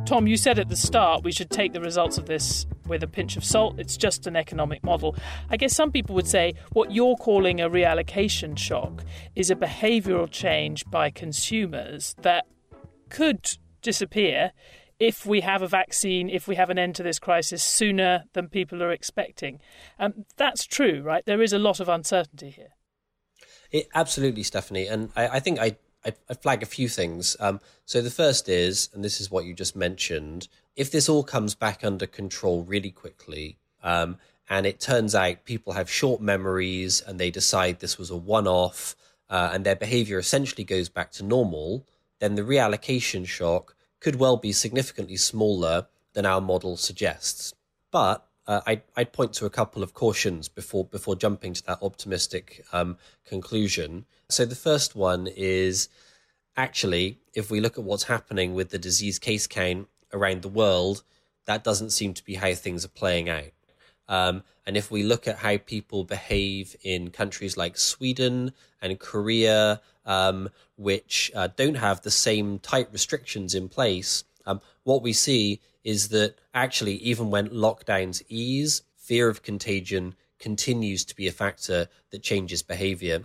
Tom, 0.07 0.27
you 0.27 0.37
said 0.37 0.59
at 0.59 0.69
the 0.69 0.77
start 0.77 1.25
we 1.25 1.33
should 1.33 1.49
take 1.49 1.73
the 1.73 1.81
results 1.81 2.19
of 2.19 2.27
this 2.27 2.67
with 2.87 3.03
a 3.03 3.07
pinch 3.07 3.39
of 3.39 3.45
salt. 3.45 3.79
It's 3.79 3.97
just 3.97 4.27
an 4.27 4.37
economic 4.37 4.85
model. 4.85 5.17
I 5.49 5.57
guess 5.57 5.75
some 5.75 5.91
people 5.91 6.15
would 6.15 6.29
say 6.29 6.53
what 6.73 6.93
you're 6.93 7.17
calling 7.17 7.59
a 7.59 7.71
reallocation 7.71 8.59
shock 8.59 9.03
is 9.35 9.51
a 9.51 9.57
behavioural 9.57 10.31
change 10.31 10.85
by 10.91 11.09
consumers 11.09 12.15
that 12.21 12.45
could 13.09 13.57
disappear 13.81 14.53
if 14.99 15.25
we 15.25 15.41
have 15.41 15.63
a 15.63 15.69
vaccine, 15.69 16.29
if 16.29 16.47
we 16.47 16.57
have 16.57 16.69
an 16.69 16.79
end 16.79 16.95
to 16.97 17.03
this 17.03 17.19
crisis 17.19 17.63
sooner 17.63 18.25
than 18.35 18.51
people 18.51 18.83
are 18.83 18.93
expecting. 18.93 19.59
Um, 19.99 20.27
that's 20.37 20.67
true, 20.67 21.01
right? 21.03 21.25
There 21.25 21.41
is 21.41 21.55
a 21.55 21.59
lot 21.59 21.81
of 21.81 21.89
uncertainty 21.89 22.51
here. 22.51 22.75
It, 23.71 23.89
absolutely, 23.95 24.43
Stephanie. 24.43 24.87
And 24.87 25.11
I, 25.17 25.29
I 25.29 25.41
think 25.41 25.59
I, 25.59 25.77
I, 26.05 26.35
flag 26.35 26.63
a 26.63 26.67
few 26.67 26.89
things. 26.89 27.37
Um, 27.41 27.61
so 27.85 28.03
the 28.03 28.11
first 28.11 28.49
is, 28.49 28.89
and 28.93 29.05
this 29.05 29.21
is 29.21 29.31
what 29.31 29.45
you 29.45 29.55
just 29.55 29.75
mentioned, 29.75 30.49
if 30.77 30.91
this 30.91 31.09
all 31.09 31.23
comes 31.23 31.55
back 31.55 31.85
under 31.85 32.07
control 32.07 32.63
really 32.63 32.91
quickly, 32.91 33.59
um, 33.83 34.19
and 34.51 34.67
it 34.67 34.81
turns 34.81 35.15
out 35.15 35.45
people 35.45 35.73
have 35.73 35.91
short 35.91 36.21
memories 36.21 37.01
and 37.01 37.19
they 37.19 37.31
decide 37.31 37.81
this 37.81 37.99
was 37.99 38.11
a 38.11 38.17
one 38.17 38.47
off, 38.47 38.95
uh, 39.31 39.51
and 39.53 39.65
their 39.65 39.77
behavior 39.77 40.19
essentially 40.19 40.65
goes 40.65 40.89
back 40.89 41.11
to 41.13 41.25
normal, 41.25 41.87
then 42.19 42.35
the 42.35 42.43
reallocation 42.43 43.27
shock 43.27 43.75
could 44.01 44.17
well 44.17 44.37
be 44.37 44.53
significantly 44.53 45.17
smaller 45.17 45.87
than 46.13 46.27
our 46.27 46.41
model 46.41 46.77
suggests. 46.77 47.55
But 47.91 48.27
uh, 48.47 48.61
I'd, 48.67 48.83
I'd, 48.97 49.13
point 49.13 49.33
to 49.35 49.47
a 49.47 49.51
couple 49.51 49.83
of 49.83 49.95
cautions 49.95 50.49
before 50.49 50.85
before 50.85 51.17
jumping 51.17 51.55
to 51.55 51.67
that 51.67 51.79
optimistic 51.83 52.65
um, 52.73 52.99
conclusion. 53.25 54.05
So 54.29 54.45
the 54.45 54.55
first 54.55 54.95
one 54.95 55.29
is 55.35 55.89
actually, 56.57 57.19
if 57.35 57.51
we 57.51 57.61
look 57.61 57.79
at 57.79 57.85
what's 57.85 58.05
happening 58.05 58.55
with 58.55 58.71
the 58.71 58.79
disease 58.79 59.19
case 59.19 59.47
count 59.47 59.89
around 60.13 60.43
the 60.43 60.49
world, 60.49 61.03
that 61.47 61.65
doesn't 61.65 61.91
seem 61.91 62.15
to 62.15 62.25
be 62.25 62.35
how 62.35 62.55
things 62.55 62.85
are 62.85 62.89
playing 62.89 63.29
out. 63.29 63.53
Um, 64.09 64.43
and 64.67 64.77
if 64.77 64.91
we 64.91 65.03
look 65.03 65.27
at 65.27 65.39
how 65.39 65.57
people 65.59 66.05
behave 66.05 66.77
in 66.83 67.11
countries 67.11 67.57
like 67.57 67.79
Sweden 67.79 68.53
and 68.81 68.99
Korea, 68.99 69.81
um, 70.05 70.51
which 70.77 71.33
uh, 71.35 71.49
don't 71.57 71.77
have 71.77 72.03
the 72.03 72.11
same 72.11 72.59
tight 72.59 72.89
restrictions 72.93 73.55
in 73.55 73.69
place, 73.69 74.25
um, 74.47 74.61
what 74.83 75.03
we 75.03 75.13
see 75.13 75.61
is 75.83 76.09
that 76.09 76.37
actually, 76.53 76.95
even 76.97 77.31
when 77.31 77.49
lockdowns 77.49 78.23
ease, 78.29 78.83
fear 78.97 79.29
of 79.29 79.43
contagion 79.43 80.15
continues 80.39 81.05
to 81.05 81.17
be 81.17 81.27
a 81.27 81.33
factor 81.33 81.89
that 82.11 82.23
changes 82.23 82.63
behavior. 82.63 83.25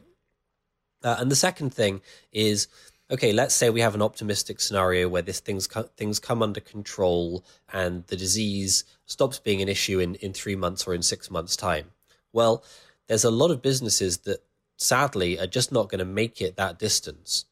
Uh, 1.03 1.15
and 1.19 1.31
the 1.31 1.35
second 1.35 1.73
thing 1.73 2.01
is 2.31 2.67
okay, 3.11 3.33
let's 3.33 3.55
say 3.55 3.69
we 3.69 3.81
have 3.81 3.95
an 3.95 4.01
optimistic 4.01 4.59
scenario 4.59 5.09
where 5.09 5.21
this 5.21 5.39
things 5.39 5.67
things 5.97 6.19
come 6.19 6.43
under 6.43 6.59
control 6.59 7.43
and 7.73 8.05
the 8.07 8.15
disease 8.15 8.83
stops 9.05 9.39
being 9.39 9.61
an 9.61 9.69
issue 9.69 9.99
in, 9.99 10.15
in 10.15 10.33
three 10.33 10.55
months 10.55 10.87
or 10.87 10.93
in 10.93 11.01
six 11.01 11.31
months' 11.31 11.55
time. 11.55 11.91
Well, 12.33 12.63
there's 13.07 13.23
a 13.23 13.31
lot 13.31 13.51
of 13.51 13.61
businesses 13.61 14.19
that 14.19 14.43
sadly 14.77 15.39
are 15.39 15.47
just 15.47 15.71
not 15.71 15.89
going 15.89 15.99
to 15.99 16.05
make 16.05 16.41
it 16.41 16.55
that 16.57 16.77
distance. 16.77 17.45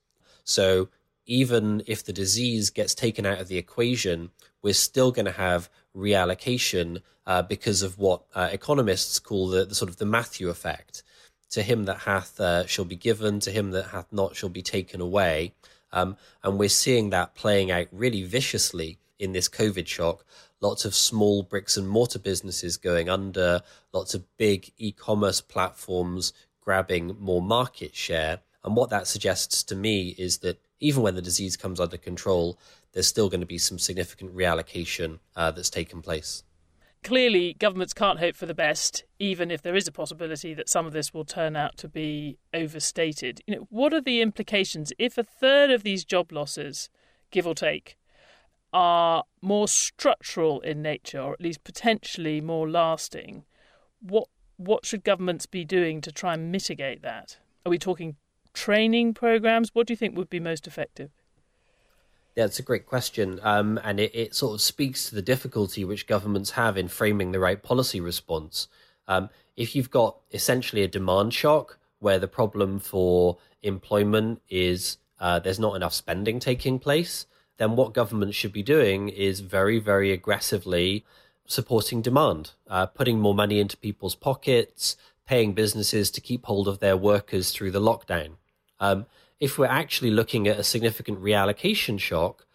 So 0.43 0.89
even 1.27 1.83
if 1.85 2.03
the 2.03 2.13
disease 2.13 2.69
gets 2.69 2.95
taken 2.95 3.25
out 3.25 3.39
of 3.39 3.49
the 3.49 3.57
equation, 3.57 4.31
we're 4.63 4.73
still 4.73 5.11
going 5.11 5.25
to 5.25 5.31
have 5.31 5.69
reallocation 5.95 7.01
uh, 7.27 7.41
because 7.41 7.81
of 7.83 7.99
what 7.99 8.23
uh, 8.33 8.49
economists 8.51 9.19
call 9.19 9.49
the, 9.49 9.65
the, 9.65 9.75
sort 9.75 9.89
of 9.89 9.97
the 9.97 10.05
Matthew 10.05 10.49
effect. 10.49 11.03
To 11.51 11.61
him 11.61 11.85
that 11.85 11.99
hath 11.99 12.39
uh, 12.39 12.65
shall 12.65 12.85
be 12.85 12.95
given, 12.95 13.39
to 13.41 13.51
him 13.51 13.71
that 13.71 13.87
hath 13.87 14.11
not 14.11 14.35
shall 14.35 14.49
be 14.49 14.61
taken 14.61 14.99
away. 14.99 15.53
Um, 15.91 16.17
and 16.43 16.57
we're 16.57 16.69
seeing 16.69 17.09
that 17.11 17.35
playing 17.35 17.71
out 17.71 17.87
really 17.91 18.23
viciously 18.23 18.97
in 19.19 19.31
this 19.31 19.49
COVID 19.49 19.87
shock. 19.87 20.25
Lots 20.59 20.85
of 20.85 20.95
small 20.95 21.43
bricks 21.43 21.77
and 21.77 21.87
mortar 21.87 22.19
businesses 22.19 22.77
going 22.77 23.09
under, 23.09 23.61
lots 23.93 24.13
of 24.13 24.25
big 24.37 24.71
e 24.77 24.91
commerce 24.91 25.39
platforms 25.39 26.33
grabbing 26.61 27.15
more 27.19 27.41
market 27.41 27.95
share. 27.95 28.39
And 28.63 28.75
what 28.75 28.89
that 28.89 29.07
suggests 29.07 29.63
to 29.63 29.75
me 29.75 30.15
is 30.17 30.39
that 30.39 30.59
even 30.79 31.03
when 31.03 31.15
the 31.15 31.21
disease 31.21 31.57
comes 31.57 31.79
under 31.79 31.97
control, 31.97 32.59
there's 32.93 33.07
still 33.07 33.29
going 33.29 33.41
to 33.41 33.47
be 33.47 33.57
some 33.57 33.79
significant 33.79 34.35
reallocation 34.35 35.19
uh, 35.35 35.51
that's 35.51 35.69
taken 35.69 36.01
place 36.01 36.43
clearly 37.07 37.55
governments 37.57 37.93
can't 37.93 38.19
hope 38.19 38.35
for 38.35 38.45
the 38.45 38.53
best, 38.53 39.05
even 39.17 39.49
if 39.49 39.61
there 39.61 39.75
is 39.75 39.87
a 39.87 39.91
possibility 39.93 40.53
that 40.53 40.67
some 40.67 40.85
of 40.85 40.91
this 40.91 41.13
will 41.13 41.23
turn 41.23 41.55
out 41.55 41.77
to 41.77 41.87
be 41.87 42.37
overstated. 42.53 43.41
You 43.47 43.55
know, 43.55 43.67
what 43.69 43.93
are 43.93 44.01
the 44.01 44.21
implications 44.21 44.91
if 44.99 45.17
a 45.17 45.23
third 45.23 45.71
of 45.71 45.83
these 45.83 46.03
job 46.03 46.33
losses, 46.33 46.89
give 47.31 47.47
or 47.47 47.55
take, 47.55 47.97
are 48.73 49.23
more 49.41 49.69
structural 49.69 50.59
in 50.59 50.81
nature, 50.81 51.21
or 51.21 51.31
at 51.31 51.41
least 51.41 51.63
potentially 51.63 52.41
more 52.41 52.69
lasting? 52.69 53.45
What 54.01 54.27
what 54.57 54.85
should 54.85 55.03
governments 55.03 55.45
be 55.45 55.63
doing 55.63 56.01
to 56.01 56.11
try 56.11 56.33
and 56.33 56.51
mitigate 56.51 57.03
that? 57.03 57.37
Are 57.65 57.69
we 57.69 57.77
talking 57.77 58.17
training 58.57 59.13
programs? 59.13 59.69
What 59.73 59.85
do 59.85 59.93
you 59.93 59.97
think 59.97 60.17
would 60.17 60.31
be 60.31 60.39
most 60.39 60.65
effective? 60.65 61.11
Yeah, 62.35 62.45
it's 62.45 62.57
a 62.57 62.63
great 62.63 62.87
question. 62.87 63.39
Um, 63.43 63.79
and 63.83 63.99
it, 63.99 64.11
it, 64.15 64.35
sort 64.35 64.55
of 64.55 64.61
speaks 64.61 65.07
to 65.07 65.15
the 65.15 65.21
difficulty 65.21 65.85
which 65.85 66.07
governments 66.07 66.51
have 66.51 66.75
in 66.75 66.87
framing 66.87 67.31
the 67.31 67.39
right 67.39 67.61
policy 67.61 67.99
response. 67.99 68.67
Um, 69.07 69.29
if 69.55 69.75
you've 69.75 69.91
got 69.91 70.17
essentially 70.31 70.81
a 70.81 70.87
demand 70.87 71.35
shock 71.35 71.77
where 71.99 72.17
the 72.17 72.27
problem 72.27 72.79
for 72.79 73.37
employment 73.61 74.41
is 74.49 74.97
uh, 75.19 75.39
there's 75.39 75.59
not 75.59 75.75
enough 75.75 75.93
spending 75.93 76.39
taking 76.39 76.79
place, 76.79 77.27
then 77.57 77.75
what 77.75 77.93
governments 77.93 78.35
should 78.35 78.53
be 78.53 78.63
doing 78.63 79.09
is 79.09 79.39
very, 79.39 79.77
very 79.79 80.11
aggressively 80.11 81.05
supporting 81.45 82.01
demand, 82.01 82.51
uh, 82.67 82.87
putting 82.87 83.19
more 83.19 83.35
money 83.35 83.59
into 83.59 83.77
people's 83.77 84.15
pockets, 84.15 84.95
paying 85.27 85.53
businesses 85.53 86.09
to 86.09 86.21
keep 86.21 86.45
hold 86.45 86.67
of 86.67 86.79
their 86.79 86.97
workers 86.97 87.51
through 87.51 87.71
the 87.71 87.81
lockdown. 87.81 88.31
Um, 88.79 89.05
if 89.39 89.57
we're 89.57 89.65
actually 89.67 90.11
looking 90.11 90.47
at 90.47 90.59
a 90.59 90.63
significant 90.63 91.21
reallocation 91.21 91.99
shock, 91.99 92.45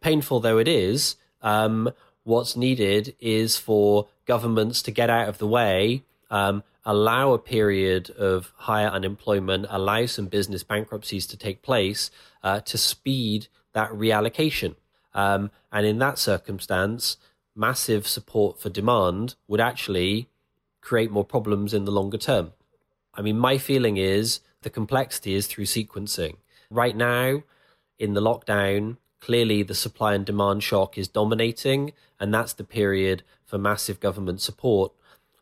painful 0.00 0.40
though 0.40 0.58
it 0.58 0.68
is, 0.68 1.16
um, 1.42 1.90
what's 2.24 2.56
needed 2.56 3.14
is 3.20 3.56
for 3.56 4.08
governments 4.26 4.82
to 4.82 4.90
get 4.90 5.10
out 5.10 5.28
of 5.28 5.38
the 5.38 5.46
way, 5.46 6.02
um, 6.30 6.62
allow 6.84 7.32
a 7.32 7.38
period 7.38 8.10
of 8.10 8.52
higher 8.56 8.88
unemployment, 8.88 9.66
allow 9.68 10.06
some 10.06 10.26
business 10.26 10.62
bankruptcies 10.62 11.26
to 11.26 11.36
take 11.36 11.62
place 11.62 12.10
uh, 12.42 12.60
to 12.60 12.78
speed 12.78 13.48
that 13.72 13.90
reallocation. 13.90 14.74
Um, 15.14 15.50
and 15.72 15.86
in 15.86 15.98
that 15.98 16.18
circumstance, 16.18 17.16
massive 17.54 18.06
support 18.06 18.58
for 18.58 18.68
demand 18.68 19.34
would 19.48 19.60
actually 19.60 20.28
create 20.80 21.10
more 21.10 21.24
problems 21.24 21.74
in 21.74 21.84
the 21.84 21.92
longer 21.92 22.18
term. 22.18 22.52
I 23.14 23.22
mean, 23.22 23.38
my 23.38 23.58
feeling 23.58 23.96
is 23.96 24.40
the 24.62 24.70
complexity 24.70 25.34
is 25.34 25.46
through 25.46 25.64
sequencing. 25.64 26.36
Right 26.70 26.96
now, 26.96 27.42
in 27.98 28.14
the 28.14 28.20
lockdown, 28.20 28.98
clearly 29.20 29.62
the 29.62 29.74
supply 29.74 30.14
and 30.14 30.24
demand 30.24 30.62
shock 30.62 30.98
is 30.98 31.08
dominating, 31.08 31.92
and 32.18 32.32
that's 32.32 32.52
the 32.52 32.64
period 32.64 33.22
for 33.44 33.58
massive 33.58 34.00
government 34.00 34.40
support. 34.40 34.92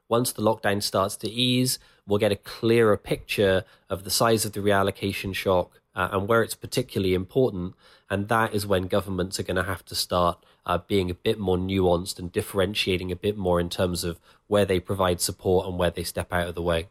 Once 0.09 0.33
the 0.33 0.43
lockdown 0.43 0.83
starts 0.83 1.17
to 1.17 1.29
ease, 1.29 1.79
we'll 2.07 2.19
get 2.19 2.33
a 2.33 2.37
clearer 2.37 2.97
picture 2.97 3.65
of 3.91 4.05
the 4.05 4.11
size 4.11 4.45
of 4.45 4.53
the 4.53 4.61
reallocation 4.61 5.35
shock 5.35 5.81
uh, 5.95 6.09
and 6.13 6.29
where 6.29 6.43
it's 6.43 6.55
particularly 6.55 7.13
important. 7.13 7.75
And 8.09 8.29
that 8.29 8.55
is 8.55 8.67
when 8.67 8.87
governments 8.87 9.39
are 9.39 9.43
going 9.43 9.57
to 9.57 9.65
have 9.65 9.85
to 9.87 9.95
start 9.95 10.43
uh, 10.65 10.79
being 10.79 11.11
a 11.11 11.15
bit 11.15 11.39
more 11.39 11.59
nuanced 11.59 12.19
and 12.19 12.33
differentiating 12.33 13.13
a 13.13 13.17
bit 13.17 13.37
more 13.37 13.61
in 13.61 13.69
terms 13.69 14.05
of 14.05 14.19
where 14.47 14.65
they 14.65 14.81
provide 14.81 15.21
support 15.21 15.67
and 15.67 15.79
where 15.79 15.91
they 15.91 16.05
step 16.05 16.33
out 16.33 16.49
of 16.49 16.55
the 16.55 16.63
way. 16.63 16.89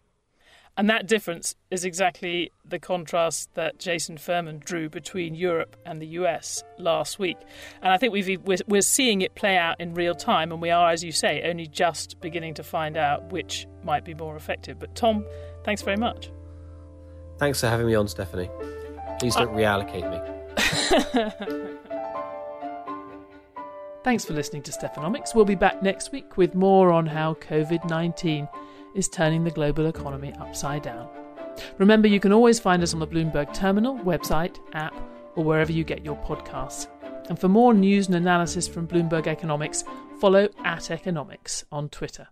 And 0.78 0.88
that 0.92 1.08
difference 1.08 1.56
is 1.72 1.84
exactly 1.84 2.52
the 2.64 2.78
contrast 2.78 3.50
that 3.56 3.80
Jason 3.80 4.18
Furman 4.18 4.60
drew 4.64 4.90
between 4.90 5.34
Europe 5.34 5.76
and 5.88 6.00
the 6.00 6.06
US 6.20 6.64
last 6.78 7.18
week. 7.18 7.38
And 7.82 7.92
I 7.92 7.98
think 7.98 8.14
we've, 8.14 8.40
we're, 8.44 8.60
we're 8.68 8.82
seeing 8.84 9.22
it 9.22 9.34
play 9.34 9.58
out 9.58 9.82
in 9.82 9.96
real 9.96 10.14
time, 10.14 10.52
and 10.52 10.62
we 10.62 10.70
are, 10.70 10.92
as 10.92 11.04
you 11.04 11.12
say, 11.12 11.42
only 11.50 11.66
just 11.66 12.22
beginning 12.22 12.54
to 12.56 12.64
find 12.64 12.96
out 12.96 13.32
which 13.32 13.66
might 13.84 14.06
be 14.06 14.14
more 14.14 14.36
effective. 14.36 14.78
But 14.78 14.94
Tom, 14.96 15.26
thanks 15.64 15.82
very 15.82 15.98
much. 15.98 16.32
Thanks 17.40 17.60
for 17.60 17.68
having 17.68 17.88
me 17.88 17.96
on, 17.96 18.08
Stephanie. 18.08 18.50
Please 19.20 19.36
don't 19.36 19.50
I... 19.50 19.62
reallocate 19.62 20.12
me. 20.12 20.20
Thanks 24.04 24.24
for 24.24 24.34
listening 24.34 24.62
to 24.64 24.72
Stephanomics. 24.72 25.36
We'll 25.36 25.44
be 25.44 25.56
back 25.56 25.84
next 25.84 26.14
week 26.14 26.38
with 26.38 26.56
more 26.56 26.94
on 26.94 27.06
how 27.06 27.34
COVID 27.34 27.90
19 27.90 28.48
is 28.94 29.08
turning 29.08 29.44
the 29.44 29.52
global 29.52 29.88
economy 29.88 30.34
upside 30.40 30.84
down. 30.84 31.08
Remember, 31.78 32.08
you 32.08 32.20
can 32.20 32.32
always 32.32 32.60
find 32.60 32.84
us 32.84 32.94
on 32.94 33.00
the 33.00 33.08
Bloomberg 33.08 33.54
Terminal, 33.54 33.98
website, 34.00 34.60
app, 34.74 34.96
or 35.36 35.44
wherever 35.44 35.72
you 35.72 35.84
get 35.84 36.06
your 36.06 36.18
podcasts. 36.18 36.88
And 37.30 37.40
for 37.40 37.48
more 37.48 37.74
news 37.74 38.08
and 38.08 38.16
analysis 38.16 38.68
from 38.68 38.88
Bloomberg 38.88 39.28
Economics, 39.28 39.84
follow 40.20 40.48
at 40.64 40.92
Economics 40.92 41.66
on 41.72 41.90
Twitter. 41.90 42.28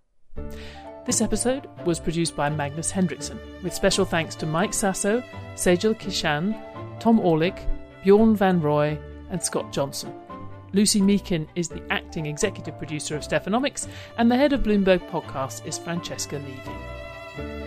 This 1.05 1.21
episode 1.21 1.67
was 1.85 1.99
produced 1.99 2.35
by 2.35 2.49
Magnus 2.49 2.89
Henriksson, 2.89 3.39
with 3.61 3.73
special 3.73 4.05
thanks 4.05 4.35
to 4.35 4.45
Mike 4.45 4.73
Sasso, 4.73 5.23
Sejal 5.55 5.99
Kishan, 5.99 6.59
Tom 6.99 7.19
Orlik, 7.19 7.59
Bjorn 8.03 8.35
Van 8.35 8.59
Roye, 8.59 8.97
and 9.29 9.43
Scott 9.43 9.71
Johnson. 9.71 10.11
Lucy 10.73 11.01
Meakin 11.01 11.47
is 11.55 11.69
the 11.69 11.81
acting 11.91 12.25
executive 12.25 12.77
producer 12.77 13.15
of 13.15 13.23
Stephanomics, 13.23 13.87
and 14.17 14.29
the 14.29 14.35
head 14.35 14.53
of 14.53 14.61
Bloomberg 14.61 15.07
Podcasts 15.09 15.65
is 15.65 15.77
Francesca 15.77 16.37
Levy. 16.37 17.64